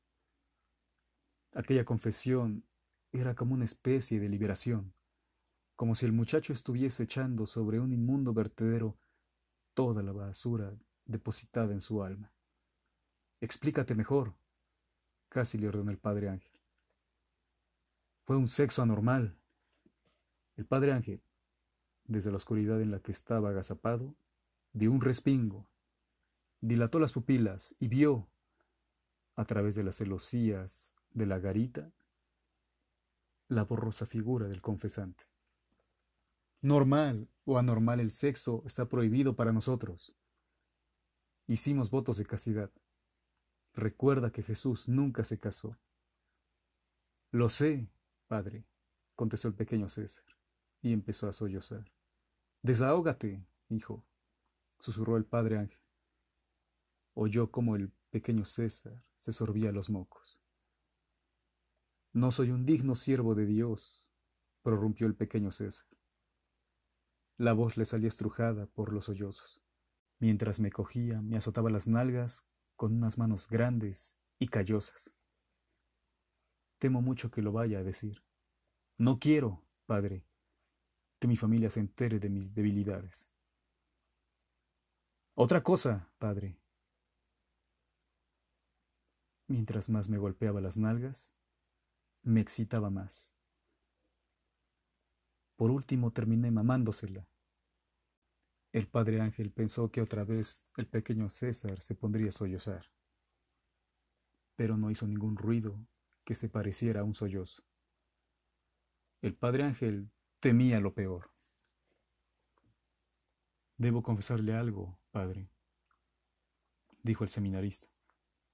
Aquella 1.52 1.84
confesión 1.84 2.64
era 3.10 3.34
como 3.34 3.54
una 3.54 3.64
especie 3.64 4.20
de 4.20 4.28
liberación, 4.28 4.94
como 5.74 5.96
si 5.96 6.06
el 6.06 6.12
muchacho 6.12 6.52
estuviese 6.52 7.02
echando 7.02 7.46
sobre 7.46 7.80
un 7.80 7.92
inmundo 7.92 8.34
vertedero 8.34 8.96
toda 9.74 10.00
la 10.04 10.12
basura 10.12 10.78
depositada 11.04 11.72
en 11.72 11.80
su 11.80 12.04
alma. 12.04 12.32
Explícate 13.40 13.96
mejor, 13.96 14.36
casi 15.28 15.58
le 15.58 15.66
ordenó 15.68 15.90
el 15.90 15.98
padre 15.98 16.28
Ángel. 16.28 16.55
Fue 18.26 18.36
un 18.36 18.48
sexo 18.48 18.82
anormal. 18.82 19.38
El 20.56 20.66
padre 20.66 20.92
Ángel, 20.92 21.22
desde 22.06 22.32
la 22.32 22.38
oscuridad 22.38 22.80
en 22.80 22.90
la 22.90 22.98
que 22.98 23.12
estaba 23.12 23.50
agazapado, 23.50 24.16
dio 24.72 24.90
un 24.90 25.00
respingo, 25.00 25.68
dilató 26.60 26.98
las 26.98 27.12
pupilas 27.12 27.76
y 27.78 27.86
vio, 27.86 28.28
a 29.36 29.44
través 29.44 29.76
de 29.76 29.84
las 29.84 29.96
celosías 29.98 30.96
de 31.10 31.26
la 31.26 31.38
garita, 31.38 31.92
la 33.46 33.62
borrosa 33.62 34.06
figura 34.06 34.48
del 34.48 34.60
confesante. 34.60 35.24
Normal 36.62 37.28
o 37.44 37.58
anormal 37.58 38.00
el 38.00 38.10
sexo 38.10 38.64
está 38.66 38.88
prohibido 38.88 39.36
para 39.36 39.52
nosotros. 39.52 40.16
Hicimos 41.46 41.90
votos 41.90 42.16
de 42.16 42.26
castidad. 42.26 42.72
Recuerda 43.72 44.32
que 44.32 44.42
Jesús 44.42 44.88
nunca 44.88 45.22
se 45.22 45.38
casó. 45.38 45.78
Lo 47.30 47.50
sé, 47.50 47.88
padre, 48.26 48.66
contestó 49.14 49.48
el 49.48 49.54
pequeño 49.54 49.88
César, 49.88 50.24
y 50.82 50.92
empezó 50.92 51.28
a 51.28 51.32
sollozar. 51.32 51.90
Desahógate, 52.62 53.46
hijo, 53.68 54.04
susurró 54.78 55.16
el 55.16 55.24
padre 55.24 55.58
Ángel. 55.58 55.80
Oyó 57.14 57.50
como 57.50 57.76
el 57.76 57.92
pequeño 58.10 58.44
César 58.44 59.02
se 59.18 59.32
sorbía 59.32 59.72
los 59.72 59.90
mocos. 59.90 60.40
No 62.12 62.30
soy 62.30 62.50
un 62.50 62.66
digno 62.66 62.94
siervo 62.94 63.34
de 63.34 63.46
Dios, 63.46 64.06
prorrumpió 64.62 65.06
el 65.06 65.14
pequeño 65.14 65.52
César. 65.52 65.86
La 67.36 67.52
voz 67.52 67.76
le 67.76 67.84
salía 67.84 68.08
estrujada 68.08 68.66
por 68.66 68.92
los 68.92 69.06
sollozos. 69.06 69.62
Mientras 70.18 70.60
me 70.60 70.72
cogía, 70.72 71.20
me 71.20 71.36
azotaba 71.36 71.70
las 71.70 71.86
nalgas 71.86 72.48
con 72.74 72.94
unas 72.94 73.18
manos 73.18 73.48
grandes 73.48 74.18
y 74.38 74.48
callosas. 74.48 75.15
Temo 76.78 77.00
mucho 77.00 77.30
que 77.30 77.42
lo 77.42 77.52
vaya 77.52 77.78
a 77.78 77.82
decir. 77.82 78.22
No 78.98 79.18
quiero, 79.18 79.62
padre, 79.86 80.24
que 81.18 81.28
mi 81.28 81.36
familia 81.36 81.70
se 81.70 81.80
entere 81.80 82.18
de 82.18 82.28
mis 82.28 82.54
debilidades. 82.54 83.30
Otra 85.34 85.62
cosa, 85.62 86.10
padre. 86.18 86.58
Mientras 89.48 89.88
más 89.88 90.08
me 90.08 90.18
golpeaba 90.18 90.60
las 90.60 90.76
nalgas, 90.76 91.34
me 92.22 92.40
excitaba 92.40 92.90
más. 92.90 93.32
Por 95.56 95.70
último 95.70 96.12
terminé 96.12 96.50
mamándosela. 96.50 97.28
El 98.72 98.88
padre 98.88 99.20
Ángel 99.20 99.52
pensó 99.52 99.90
que 99.90 100.02
otra 100.02 100.24
vez 100.24 100.66
el 100.76 100.86
pequeño 100.86 101.28
César 101.30 101.80
se 101.80 101.94
pondría 101.94 102.28
a 102.28 102.32
sollozar, 102.32 102.92
pero 104.54 104.76
no 104.76 104.90
hizo 104.90 105.06
ningún 105.06 105.36
ruido 105.36 105.86
que 106.26 106.34
se 106.34 106.48
pareciera 106.48 107.00
a 107.00 107.04
un 107.04 107.14
sollozo. 107.14 107.62
El 109.22 109.36
padre 109.36 109.62
Ángel 109.62 110.10
temía 110.40 110.80
lo 110.80 110.92
peor. 110.92 111.30
Debo 113.78 114.02
confesarle 114.02 114.52
algo, 114.52 114.98
padre, 115.12 115.48
dijo 117.02 117.22
el 117.22 117.30
seminarista, 117.30 117.86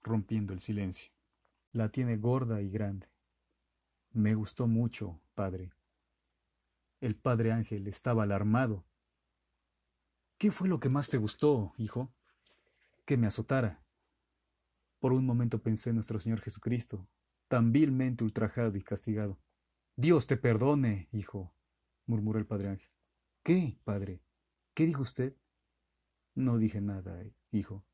rompiendo 0.03 0.53
el 0.53 0.61
silencio. 0.61 1.13
La 1.73 1.89
tiene 1.89 2.19
gorda 2.19 2.61
y 2.61 2.69
grande. 2.69 3.09
Me 4.11 4.35
gustó 4.35 4.67
mucho, 4.67 5.23
padre. 5.35 5.73
El 7.01 7.17
padre 7.17 7.53
Ángel 7.53 7.87
estaba 7.89 8.25
alarmado. 8.25 8.85
¿Qué 10.37 10.51
fue 10.51 10.69
lo 10.69 10.79
que 10.79 10.91
más 10.91 11.09
te 11.09 11.17
gustó, 11.17 11.73
hijo? 11.79 12.13
Que 13.07 13.17
me 13.17 13.27
azotara. 13.27 13.83
Por 14.99 15.15
un 15.15 15.25
momento 15.25 15.63
pensé 15.63 15.89
en 15.89 15.97
nuestro 15.97 16.21
Señor 16.21 16.43
Jesucristo, 16.43 17.09
tan 17.53 17.71
vilmente 17.71 18.25
ultrajado 18.25 18.79
y 18.79 18.83
castigado. 18.83 19.39
Dios 19.95 20.27
te 20.27 20.39
perdone, 20.39 21.11
hijo, 21.13 21.55
murmuró 22.07 22.39
el 22.39 22.47
padre 22.47 22.71
Ángel. 22.71 22.91
¿Qué, 23.43 23.79
padre? 23.85 24.23
¿Qué 24.73 24.87
dijo 24.87 25.03
usted? 25.03 25.37
No 26.35 26.57
dije 26.57 26.81
nada, 26.81 27.23
hijo. 27.51 27.85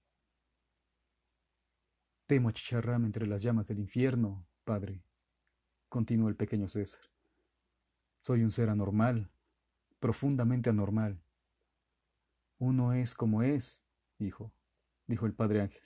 Temo 2.28 2.50
achicharrarme 2.50 3.06
entre 3.06 3.26
las 3.26 3.42
llamas 3.42 3.66
del 3.66 3.80
infierno, 3.80 4.46
padre 4.62 5.02
continuó 5.88 6.28
el 6.28 6.36
pequeño 6.36 6.68
César. 6.68 7.02
Soy 8.20 8.44
un 8.44 8.52
ser 8.52 8.68
anormal, 8.68 9.32
profundamente 9.98 10.70
anormal. 10.70 11.20
Uno 12.58 12.92
es 12.92 13.12
como 13.16 13.42
es, 13.42 13.84
hijo, 14.20 14.52
dijo 15.08 15.26
el 15.26 15.34
padre 15.34 15.62
Ángel, 15.62 15.82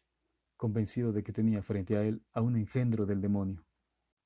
convencido 0.62 1.12
de 1.12 1.24
que 1.24 1.32
tenía 1.32 1.60
frente 1.60 1.96
a 1.96 2.04
él 2.04 2.24
a 2.32 2.40
un 2.40 2.54
engendro 2.54 3.04
del 3.04 3.20
demonio, 3.20 3.66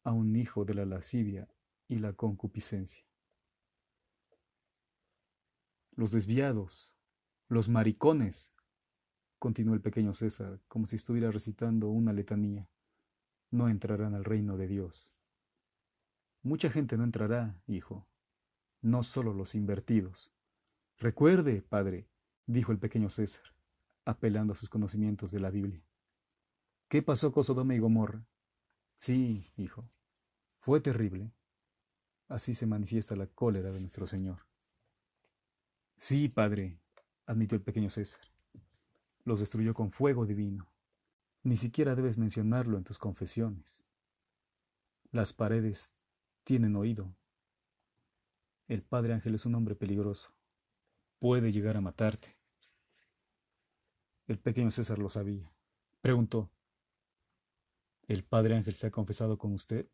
a 0.04 0.12
un 0.12 0.36
hijo 0.36 0.66
de 0.66 0.74
la 0.74 0.84
lascivia 0.84 1.48
y 1.88 1.96
la 1.96 2.12
concupiscencia. 2.12 3.06
Los 5.92 6.10
desviados, 6.12 6.94
los 7.48 7.70
maricones, 7.70 8.52
continuó 9.38 9.72
el 9.72 9.80
pequeño 9.80 10.12
César, 10.12 10.60
como 10.68 10.86
si 10.86 10.96
estuviera 10.96 11.30
recitando 11.30 11.88
una 11.88 12.12
letanía, 12.12 12.68
no 13.50 13.70
entrarán 13.70 14.12
al 14.12 14.26
reino 14.26 14.58
de 14.58 14.66
Dios. 14.66 15.16
Mucha 16.42 16.68
gente 16.68 16.98
no 16.98 17.04
entrará, 17.04 17.62
hijo, 17.66 18.06
no 18.82 19.02
solo 19.04 19.32
los 19.32 19.54
invertidos. 19.54 20.34
Recuerde, 20.98 21.62
padre, 21.62 22.10
dijo 22.44 22.72
el 22.72 22.78
pequeño 22.78 23.08
César, 23.08 23.56
apelando 24.04 24.52
a 24.52 24.56
sus 24.56 24.68
conocimientos 24.68 25.30
de 25.30 25.40
la 25.40 25.48
Biblia. 25.48 25.82
¿Qué 26.88 27.02
pasó 27.02 27.32
con 27.32 27.42
Sodoma 27.42 27.74
y 27.74 27.78
Gomorra? 27.78 28.24
Sí, 28.94 29.50
hijo, 29.56 29.90
fue 30.60 30.80
terrible. 30.80 31.32
Así 32.28 32.54
se 32.54 32.66
manifiesta 32.66 33.16
la 33.16 33.26
cólera 33.26 33.72
de 33.72 33.80
nuestro 33.80 34.06
Señor. 34.06 34.46
Sí, 35.96 36.28
padre, 36.28 36.80
admitió 37.26 37.56
el 37.56 37.62
pequeño 37.62 37.90
César. 37.90 38.22
Los 39.24 39.40
destruyó 39.40 39.74
con 39.74 39.90
fuego 39.90 40.26
divino. 40.26 40.70
Ni 41.42 41.56
siquiera 41.56 41.94
debes 41.94 42.18
mencionarlo 42.18 42.78
en 42.78 42.84
tus 42.84 42.98
confesiones. 42.98 43.84
Las 45.10 45.32
paredes 45.32 45.94
tienen 46.44 46.76
oído. 46.76 47.16
El 48.68 48.82
Padre 48.82 49.14
Ángel 49.14 49.34
es 49.34 49.46
un 49.46 49.54
hombre 49.54 49.74
peligroso. 49.74 50.34
Puede 51.18 51.52
llegar 51.52 51.76
a 51.76 51.80
matarte. 51.80 52.36
El 54.26 54.38
pequeño 54.38 54.70
César 54.70 54.98
lo 54.98 55.08
sabía. 55.08 55.52
Preguntó, 56.00 56.50
¿El 58.06 58.24
Padre 58.24 58.54
Ángel 58.56 58.74
se 58.74 58.86
ha 58.86 58.90
confesado 58.90 59.36
con 59.36 59.52
usted? 59.52 59.90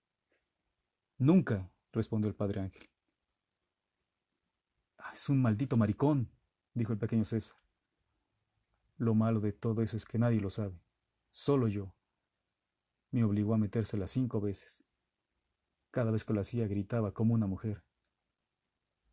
Nunca, 1.17 1.73
respondió 1.93 2.29
el 2.29 2.35
Padre 2.35 2.61
Ángel. 2.61 2.91
Ah, 4.99 5.11
es 5.13 5.29
un 5.29 5.41
maldito 5.41 5.77
maricón, 5.77 6.31
dijo 6.75 6.93
el 6.93 6.99
pequeño 6.99 7.25
César. 7.25 7.57
Lo 8.99 9.15
malo 9.15 9.41
de 9.41 9.53
todo 9.53 9.83
eso 9.83 9.97
es 9.97 10.05
que 10.05 10.19
nadie 10.19 10.41
lo 10.41 10.51
sabe, 10.51 10.79
solo 11.31 11.69
yo. 11.69 11.95
Me 13.11 13.25
obligó 13.25 13.55
a 13.55 13.59
metérsela 13.59 14.07
cinco 14.07 14.41
veces. 14.41 14.85
Cada 15.91 16.11
vez 16.11 16.25
que 16.25 16.33
lo 16.33 16.41
hacía 16.41 16.67
gritaba 16.67 17.13
como 17.13 17.35
una 17.35 17.47
mujer. 17.47 17.83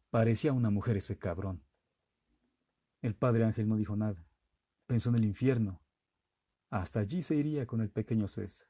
Parecía 0.09 0.53
una 0.53 0.69
mujer 0.69 0.97
ese 0.97 1.17
cabrón. 1.17 1.63
El 3.01 3.15
padre 3.15 3.45
Ángel 3.45 3.67
no 3.67 3.77
dijo 3.77 3.95
nada. 3.95 4.27
Pensó 4.88 5.09
en 5.09 5.15
el 5.15 5.25
infierno. 5.25 5.81
Hasta 6.69 6.99
allí 6.99 7.21
se 7.21 7.35
iría 7.35 7.65
con 7.65 7.81
el 7.81 7.89
pequeño 7.89 8.27
César, 8.27 8.68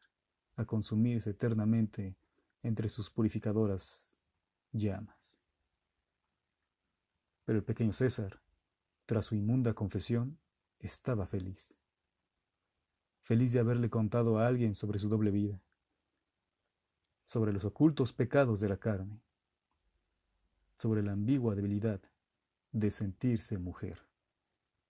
a 0.59 0.65
consumirse 0.65 1.29
eternamente 1.29 2.17
entre 2.63 2.89
sus 2.89 3.09
purificadoras 3.09 4.19
llamas. 4.73 5.39
Pero 7.45 7.59
el 7.59 7.63
pequeño 7.63 7.93
César, 7.93 8.41
tras 9.05 9.27
su 9.27 9.35
inmunda 9.35 9.73
confesión, 9.73 10.37
estaba 10.79 11.25
feliz. 11.27 11.77
Feliz 13.21 13.53
de 13.53 13.61
haberle 13.61 13.89
contado 13.89 14.37
a 14.37 14.47
alguien 14.47 14.75
sobre 14.75 14.99
su 14.99 15.07
doble 15.07 15.31
vida, 15.31 15.63
sobre 17.23 17.53
los 17.53 17.63
ocultos 17.63 18.11
pecados 18.11 18.59
de 18.59 18.67
la 18.67 18.77
carne, 18.77 19.21
sobre 20.77 21.01
la 21.03 21.13
ambigua 21.13 21.55
debilidad 21.55 22.01
de 22.73 22.91
sentirse 22.91 23.57
mujer. 23.57 24.05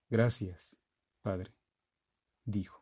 Gracias, 0.10 0.80
Padre, 1.22 1.54
dijo. 2.44 2.79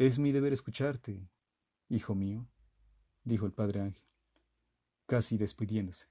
Es 0.00 0.18
mi 0.18 0.32
deber 0.32 0.54
escucharte, 0.54 1.28
hijo 1.90 2.14
mío, 2.14 2.48
dijo 3.22 3.44
el 3.44 3.52
Padre 3.52 3.82
Ángel, 3.82 4.08
casi 5.04 5.36
despidiéndose. 5.36 6.06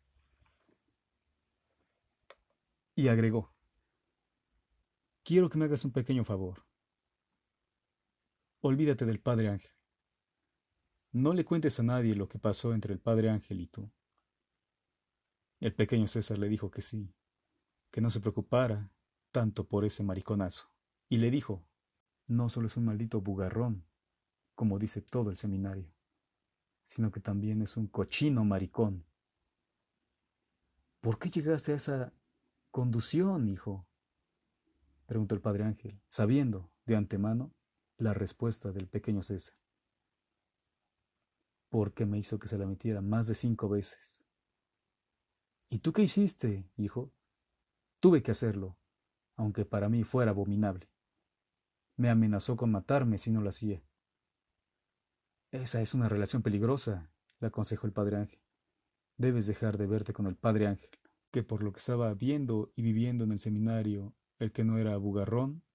Y 2.94 3.08
agregó, 3.08 3.52
quiero 5.24 5.50
que 5.50 5.58
me 5.58 5.66
hagas 5.66 5.86
un 5.86 5.92
pequeño 5.92 6.24
favor. 6.24 6.68
Olvídate 8.62 9.08
del 9.08 9.20
Padre 9.20 9.50
Ángel. 9.50 9.76
No 11.12 11.34
le 11.34 11.44
cuentes 11.44 11.80
a 11.80 11.84
nadie 11.84 12.14
lo 12.14 12.30
que 12.30 12.38
pasó 12.38 12.76
entre 12.76 12.94
el 12.94 13.00
Padre 13.00 13.32
Ángel 13.32 13.60
y 13.60 13.66
tú. 13.66 13.92
El 15.60 15.74
pequeño 15.74 16.06
César 16.06 16.38
le 16.38 16.48
dijo 16.48 16.70
que 16.70 16.84
sí, 16.84 17.12
que 17.90 18.02
no 18.02 18.12
se 18.12 18.20
preocupara 18.20 18.92
tanto 19.32 19.68
por 19.68 19.84
ese 19.84 20.04
mariconazo, 20.04 20.72
y 21.10 21.18
le 21.18 21.32
dijo, 21.32 21.68
no 22.30 22.48
solo 22.48 22.68
es 22.68 22.78
un 22.78 22.86
maldito 22.86 23.22
bugarrón, 23.22 23.84
como 24.56 24.78
dice 24.78 25.02
todo 25.02 25.32
el 25.32 25.38
seminario, 25.38 25.92
sino 26.86 27.12
que 27.12 27.20
también 27.20 27.62
es 27.62 27.76
un 27.76 27.88
cochino 27.88 28.46
maricón. 28.46 29.06
¿Por 31.02 31.18
qué 31.18 31.30
llegaste 31.30 31.74
a 31.74 31.76
esa 31.76 32.14
conducción, 32.72 33.48
hijo? 33.48 33.88
preguntó 35.08 35.34
el 35.34 35.42
padre 35.42 35.64
Ángel, 35.64 36.00
sabiendo 36.08 36.72
de 36.86 36.96
antemano 36.96 37.52
la 37.98 38.14
respuesta 38.14 38.72
del 38.72 38.88
pequeño 38.88 39.24
César. 39.24 39.56
Porque 41.70 42.06
me 42.06 42.20
hizo 42.20 42.38
que 42.38 42.48
se 42.48 42.58
la 42.60 42.68
metiera 42.68 43.02
más 43.02 43.28
de 43.28 43.34
cinco 43.34 43.70
veces. 43.70 44.24
¿Y 45.70 45.80
tú 45.80 45.94
qué 45.94 46.04
hiciste, 46.04 46.70
hijo? 46.78 47.12
Tuve 48.00 48.22
que 48.22 48.32
hacerlo, 48.32 48.78
aunque 49.36 49.66
para 49.66 49.90
mí 49.90 50.04
fuera 50.04 50.32
abominable. 50.32 50.90
Me 52.00 52.10
amenazó 52.10 52.56
con 52.56 52.72
matarme 52.72 53.18
si 53.18 53.30
no 53.30 53.42
lo 53.42 53.50
hacía. 53.50 53.84
Esa 55.52 55.82
es 55.82 55.94
una 55.94 56.08
relación 56.08 56.42
peligrosa, 56.42 57.12
le 57.42 57.48
aconsejó 57.48 57.88
el 57.88 57.92
padre 57.92 58.16
Ángel. 58.16 58.40
Debes 59.18 59.48
dejar 59.48 59.78
de 59.78 59.86
verte 59.86 60.14
con 60.14 60.26
el 60.26 60.38
padre 60.38 60.68
Ángel, 60.68 60.90
que 61.30 61.44
por 61.44 61.62
lo 61.62 61.74
que 61.74 61.80
estaba 61.80 62.14
viendo 62.14 62.72
y 62.78 62.84
viviendo 62.84 63.26
en 63.26 63.34
el 63.34 63.40
seminario, 63.40 64.16
el 64.38 64.54
que 64.54 64.64
no 64.64 64.78
era 64.78 64.96
bugarrón, 64.96 65.66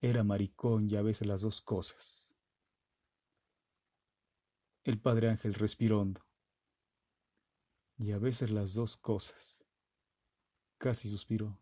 era 0.00 0.24
maricón 0.24 0.90
y 0.90 0.96
a 0.96 1.02
veces 1.02 1.28
las 1.28 1.42
dos 1.42 1.62
cosas. 1.62 2.34
El 4.82 5.00
padre 5.00 5.28
Ángel 5.28 5.54
respiró. 5.54 6.04
Y 7.96 8.10
a 8.10 8.18
veces 8.18 8.50
las 8.50 8.74
dos 8.74 8.96
cosas. 8.96 9.64
Casi 10.78 11.08
suspiró 11.08 11.56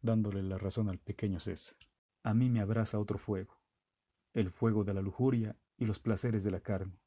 dándole 0.00 0.42
la 0.42 0.58
razón 0.58 0.88
al 0.88 0.98
pequeño 0.98 1.38
César. 1.38 1.78
A 2.24 2.32
mí 2.32 2.48
me 2.48 2.60
abraza 2.60 2.98
otro 2.98 3.18
fuego, 3.18 3.60
el 4.32 4.50
fuego 4.50 4.82
de 4.82 4.94
la 4.94 5.02
lujuria 5.02 5.56
y 5.76 5.84
los 5.84 6.00
placeres 6.00 6.42
de 6.42 6.50
la 6.50 6.60
carne. 6.60 7.00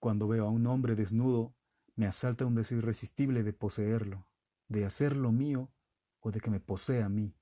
Cuando 0.00 0.26
veo 0.28 0.46
a 0.46 0.50
un 0.50 0.66
hombre 0.66 0.96
desnudo, 0.96 1.54
me 1.94 2.06
asalta 2.06 2.44
un 2.44 2.56
deseo 2.56 2.78
irresistible 2.78 3.44
de 3.44 3.52
poseerlo, 3.52 4.28
de 4.68 4.84
hacerlo 4.84 5.30
mío 5.30 5.72
o 6.20 6.32
de 6.32 6.40
que 6.40 6.50
me 6.50 6.58
posea 6.58 7.06
a 7.06 7.08
mí, 7.08 7.32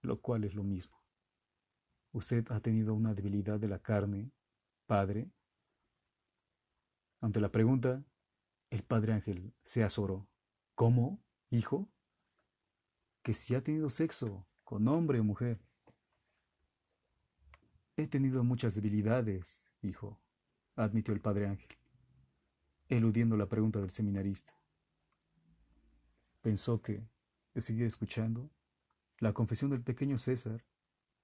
lo 0.00 0.20
cual 0.20 0.44
es 0.44 0.54
lo 0.54 0.64
mismo. 0.64 0.98
Usted 2.12 2.50
ha 2.50 2.60
tenido 2.60 2.94
una 2.94 3.14
debilidad 3.14 3.60
de 3.60 3.68
la 3.68 3.78
carne, 3.80 4.32
padre. 4.86 5.30
Ante 7.20 7.38
la 7.40 7.52
pregunta, 7.52 8.02
el 8.70 8.82
padre 8.82 9.12
Ángel 9.12 9.54
se 9.62 9.84
azoró. 9.84 10.26
¿Cómo, 10.74 11.22
hijo? 11.50 11.88
que 13.22 13.34
si 13.34 13.54
ha 13.54 13.62
tenido 13.62 13.90
sexo 13.90 14.46
con 14.70 14.86
hombre 14.86 15.18
o 15.18 15.24
mujer. 15.24 15.58
He 17.96 18.06
tenido 18.06 18.44
muchas 18.44 18.76
debilidades, 18.76 19.68
hijo, 19.82 20.20
admitió 20.76 21.12
el 21.12 21.20
padre 21.20 21.48
Ángel, 21.48 21.76
eludiendo 22.88 23.36
la 23.36 23.48
pregunta 23.48 23.80
del 23.80 23.90
seminarista. 23.90 24.54
Pensó 26.40 26.80
que, 26.80 27.02
de 27.52 27.60
seguir 27.60 27.82
escuchando, 27.82 28.48
la 29.18 29.32
confesión 29.32 29.72
del 29.72 29.82
pequeño 29.82 30.18
César 30.18 30.64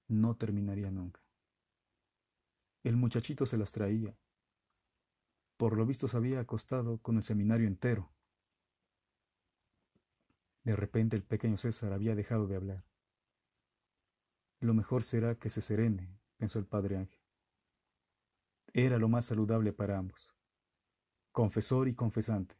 no 0.09 0.35
terminaría 0.35 0.91
nunca. 0.91 1.21
El 2.83 2.97
muchachito 2.97 3.45
se 3.45 3.57
las 3.57 3.71
traía. 3.71 4.13
Por 5.55 5.77
lo 5.77 5.85
visto 5.85 6.09
se 6.09 6.17
había 6.17 6.41
acostado 6.41 6.97
con 6.97 7.15
el 7.15 7.23
seminario 7.23 7.65
entero. 7.65 8.11
De 10.65 10.75
repente 10.75 11.15
el 11.15 11.23
pequeño 11.23 11.55
César 11.55 11.93
había 11.93 12.13
dejado 12.13 12.45
de 12.47 12.57
hablar. 12.57 12.96
Lo 14.59 14.73
mejor 14.73 15.03
será 15.03 15.35
que 15.35 15.49
se 15.49 15.61
serene, 15.61 16.17
pensó 16.37 16.57
el 16.57 16.65
padre 16.65 16.97
Ángel. 16.97 17.19
Era 18.73 18.97
lo 18.97 19.07
más 19.07 19.25
saludable 19.25 19.71
para 19.71 19.97
ambos, 19.97 20.35
confesor 21.31 21.87
y 21.87 21.95
confesante. 21.95 22.55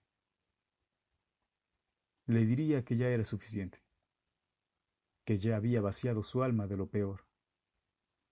Le 2.26 2.46
diría 2.46 2.84
que 2.84 2.98
ya 2.98 3.08
era 3.08 3.24
suficiente, 3.24 3.84
que 5.26 5.38
ya 5.38 5.56
había 5.56 5.82
vaciado 5.82 6.24
su 6.24 6.44
alma 6.44 6.68
de 6.68 6.78
lo 6.78 6.90
peor, 6.90 7.26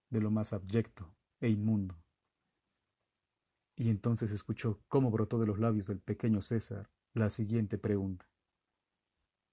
de 0.10 0.22
lo 0.22 0.32
más 0.32 0.54
abyecto 0.54 1.16
e 1.40 1.50
inmundo. 1.50 1.98
Y 3.76 3.90
entonces 3.90 4.32
escuchó 4.32 4.82
cómo 4.88 5.12
brotó 5.12 5.40
de 5.40 5.48
los 5.48 5.60
labios 5.60 5.88
del 5.88 6.00
pequeño 6.00 6.42
César 6.42 6.90
la 7.14 7.30
siguiente 7.30 7.78
pregunta. 7.78 8.30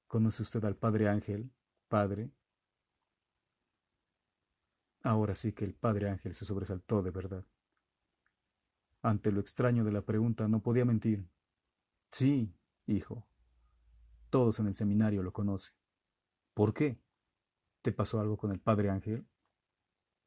¿Conoce 0.06 0.42
usted 0.42 0.64
al 0.64 0.76
Padre 0.76 1.08
Ángel, 1.08 1.52
Padre? 1.88 2.30
Ahora 5.02 5.34
sí 5.34 5.52
que 5.52 5.64
el 5.64 5.74
Padre 5.74 6.08
Ángel 6.08 6.34
se 6.34 6.44
sobresaltó 6.44 7.02
de 7.02 7.10
verdad. 7.10 7.44
Ante 9.02 9.32
lo 9.32 9.40
extraño 9.40 9.84
de 9.84 9.92
la 9.92 10.02
pregunta 10.02 10.46
no 10.48 10.60
podía 10.62 10.84
mentir. 10.84 11.28
Sí, 12.10 12.54
hijo. 12.86 13.26
Todos 14.30 14.60
en 14.60 14.68
el 14.68 14.74
seminario 14.74 15.22
lo 15.22 15.32
conocen. 15.32 15.74
¿Por 16.54 16.72
qué? 16.72 17.00
¿Te 17.82 17.92
pasó 17.92 18.20
algo 18.20 18.36
con 18.36 18.52
el 18.52 18.60
Padre 18.60 18.90
Ángel? 18.90 19.26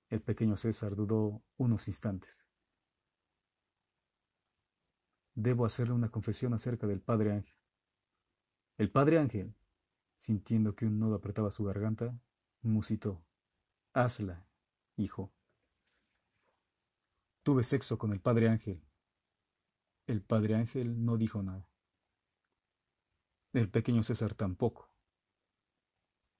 El 0.09 0.21
pequeño 0.21 0.57
César 0.57 0.95
dudó 0.95 1.41
unos 1.57 1.87
instantes. 1.87 2.45
Debo 5.33 5.65
hacerle 5.65 5.93
una 5.93 6.09
confesión 6.09 6.53
acerca 6.53 6.85
del 6.85 7.01
Padre 7.01 7.31
Ángel. 7.31 7.55
El 8.77 8.91
Padre 8.91 9.19
Ángel 9.19 9.55
Sintiendo 10.15 10.75
que 10.75 10.85
un 10.85 10.97
nodo 10.99 11.15
apretaba 11.15 11.51
su 11.51 11.65
garganta, 11.65 12.17
musitó. 12.61 13.23
Hazla, 13.93 14.44
hijo. 14.97 15.31
Tuve 17.43 17.63
sexo 17.63 17.97
con 17.97 18.11
el 18.13 18.19
padre 18.19 18.49
Ángel. 18.49 18.83
El 20.07 20.21
padre 20.21 20.55
Ángel 20.55 21.03
no 21.05 21.17
dijo 21.17 21.43
nada. 21.43 21.67
El 23.53 23.69
pequeño 23.69 24.03
César 24.03 24.33
tampoco. 24.35 24.89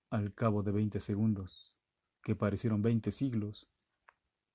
Al 0.10 0.34
cabo 0.34 0.64
de 0.64 0.72
veinte 0.72 1.00
segundos, 1.00 1.76
que 2.22 2.36
parecieron 2.36 2.82
veinte 2.82 3.12
siglos, 3.12 3.68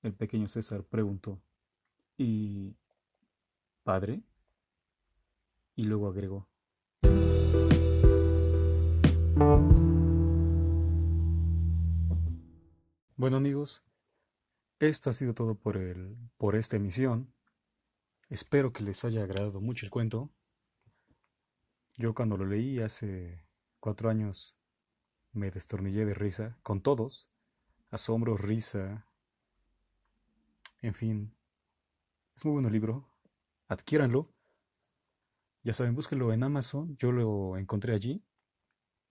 el 0.01 0.13
pequeño 0.13 0.47
César 0.47 0.83
preguntó, 0.83 1.41
¿Y... 2.17 2.75
padre? 3.83 4.21
Y 5.75 5.85
luego 5.85 6.09
agregó, 6.09 6.47
bueno 13.15 13.37
amigos, 13.37 13.83
esto 14.81 15.11
ha 15.11 15.13
sido 15.13 15.33
todo 15.33 15.55
por, 15.55 15.77
el, 15.77 16.17
por 16.37 16.55
esta 16.55 16.75
emisión. 16.75 17.33
Espero 18.29 18.73
que 18.73 18.83
les 18.83 19.05
haya 19.05 19.23
agradado 19.23 19.61
mucho 19.61 19.85
el 19.85 19.91
cuento. 19.91 20.31
Yo 21.95 22.15
cuando 22.15 22.35
lo 22.35 22.45
leí 22.45 22.79
hace 22.79 23.45
cuatro 23.79 24.09
años 24.09 24.57
me 25.33 25.51
destornillé 25.51 26.05
de 26.05 26.15
risa, 26.15 26.57
con 26.63 26.81
todos, 26.81 27.29
asombro, 27.91 28.37
risa, 28.37 29.05
en 30.81 30.93
fin. 30.95 31.35
Es 32.35 32.43
muy 32.43 32.53
bueno 32.53 32.69
el 32.69 32.73
libro, 32.73 33.07
adquiéranlo. 33.67 34.33
Ya 35.63 35.73
saben, 35.73 35.93
búsquenlo 35.93 36.33
en 36.33 36.41
Amazon, 36.41 36.97
yo 36.97 37.11
lo 37.11 37.55
encontré 37.55 37.93
allí 37.93 38.23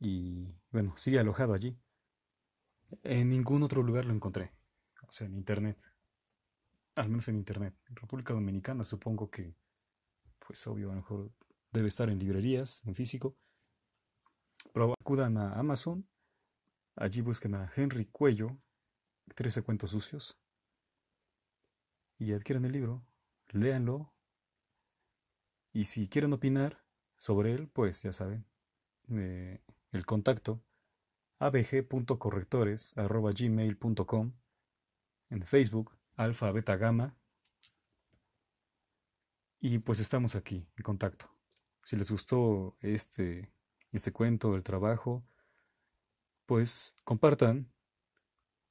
y 0.01 0.53
bueno, 0.73 0.95
sigue 0.97 1.21
alojado 1.21 1.55
allí. 1.55 1.79
En 3.05 3.29
ningún 3.29 3.63
otro 3.63 3.85
lugar 3.85 4.05
lo 4.05 4.13
encontré, 4.13 4.53
o 5.11 5.13
sea, 5.13 5.27
en 5.27 5.35
Internet, 5.35 5.77
al 6.95 7.09
menos 7.09 7.27
en 7.27 7.35
Internet. 7.35 7.75
En 7.89 7.97
República 7.97 8.33
Dominicana 8.33 8.85
supongo 8.85 9.29
que, 9.29 9.57
pues 10.39 10.65
obvio, 10.69 10.91
a 10.91 10.95
lo 10.95 11.01
mejor 11.01 11.33
debe 11.73 11.89
estar 11.89 12.09
en 12.09 12.21
librerías, 12.21 12.87
en 12.87 12.95
físico. 12.95 13.37
Pero 14.73 14.95
acudan 15.01 15.37
a 15.37 15.59
Amazon, 15.59 16.09
allí 16.95 17.23
busquen 17.23 17.57
a 17.57 17.69
Henry 17.75 18.07
Cuello, 18.07 18.57
13 19.35 19.63
cuentos 19.63 19.91
sucios, 19.91 20.39
y 22.17 22.33
adquieren 22.33 22.65
el 22.65 22.71
libro, 22.71 23.05
léanlo, 23.49 24.15
y 25.73 25.87
si 25.87 26.07
quieren 26.07 26.35
opinar 26.35 26.85
sobre 27.17 27.53
él, 27.53 27.67
pues 27.67 28.01
ya 28.03 28.13
saben, 28.13 28.47
eh, 29.09 29.61
el 29.91 30.07
contacto 30.07 30.63
abg.correctores.gmail.com 31.41 34.33
en 35.31 35.43
Facebook, 35.43 35.97
alfa, 36.17 36.53
beta, 36.53 36.77
gamma, 36.77 37.17
y 39.61 39.79
pues 39.79 40.01
estamos 40.01 40.35
aquí, 40.37 40.67
en 40.77 40.83
contacto. 40.83 41.31
Si 41.85 41.95
les 41.97 42.11
gustó 42.11 42.77
este, 42.81 43.53
este 43.93 44.11
cuento, 44.11 44.57
el 44.57 44.63
trabajo, 44.63 45.23
pues 46.47 46.97
compartan, 47.05 47.71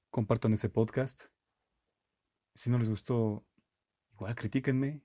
compartan 0.10 0.54
ese 0.54 0.67
podcast. 0.69 1.26
Si 2.56 2.72
no 2.72 2.80
les 2.80 2.89
gustó, 2.89 3.45
igual 4.13 4.36
critíquenme, 4.36 5.04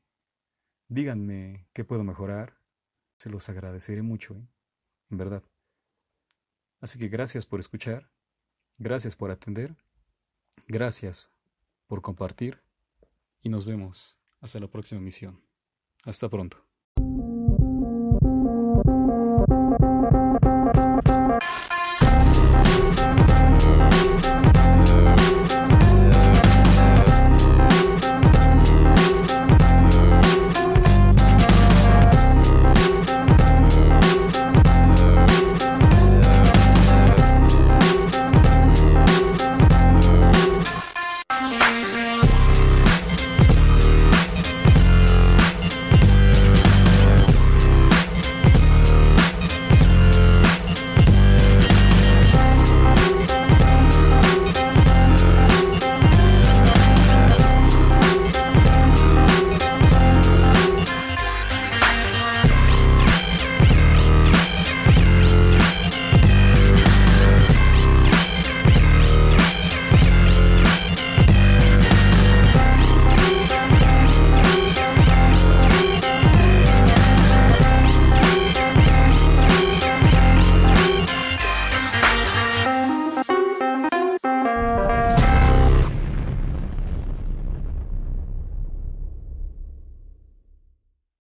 díganme 0.88 1.69
qué 1.75 1.85
puedo 1.85 2.03
mejorar. 2.03 2.59
Se 3.19 3.29
los 3.29 3.49
agradeceré 3.51 4.01
mucho, 4.01 4.35
¿eh? 4.35 4.49
en 5.11 5.19
verdad. 5.19 5.45
Así 6.81 6.99
que 6.99 7.09
gracias 7.09 7.45
por 7.45 7.61
escuchar, 7.61 8.11
gracias 8.79 9.17
por 9.17 9.31
atender, 9.31 9.77
gracias 10.67 11.34
por 11.94 12.02
compartir 12.02 12.61
y 13.40 13.48
nos 13.50 13.66
vemos 13.66 14.18
hasta 14.40 14.59
la 14.59 14.66
próxima 14.66 15.00
misión. 15.00 15.40
Hasta 16.04 16.28
pronto. 16.28 16.57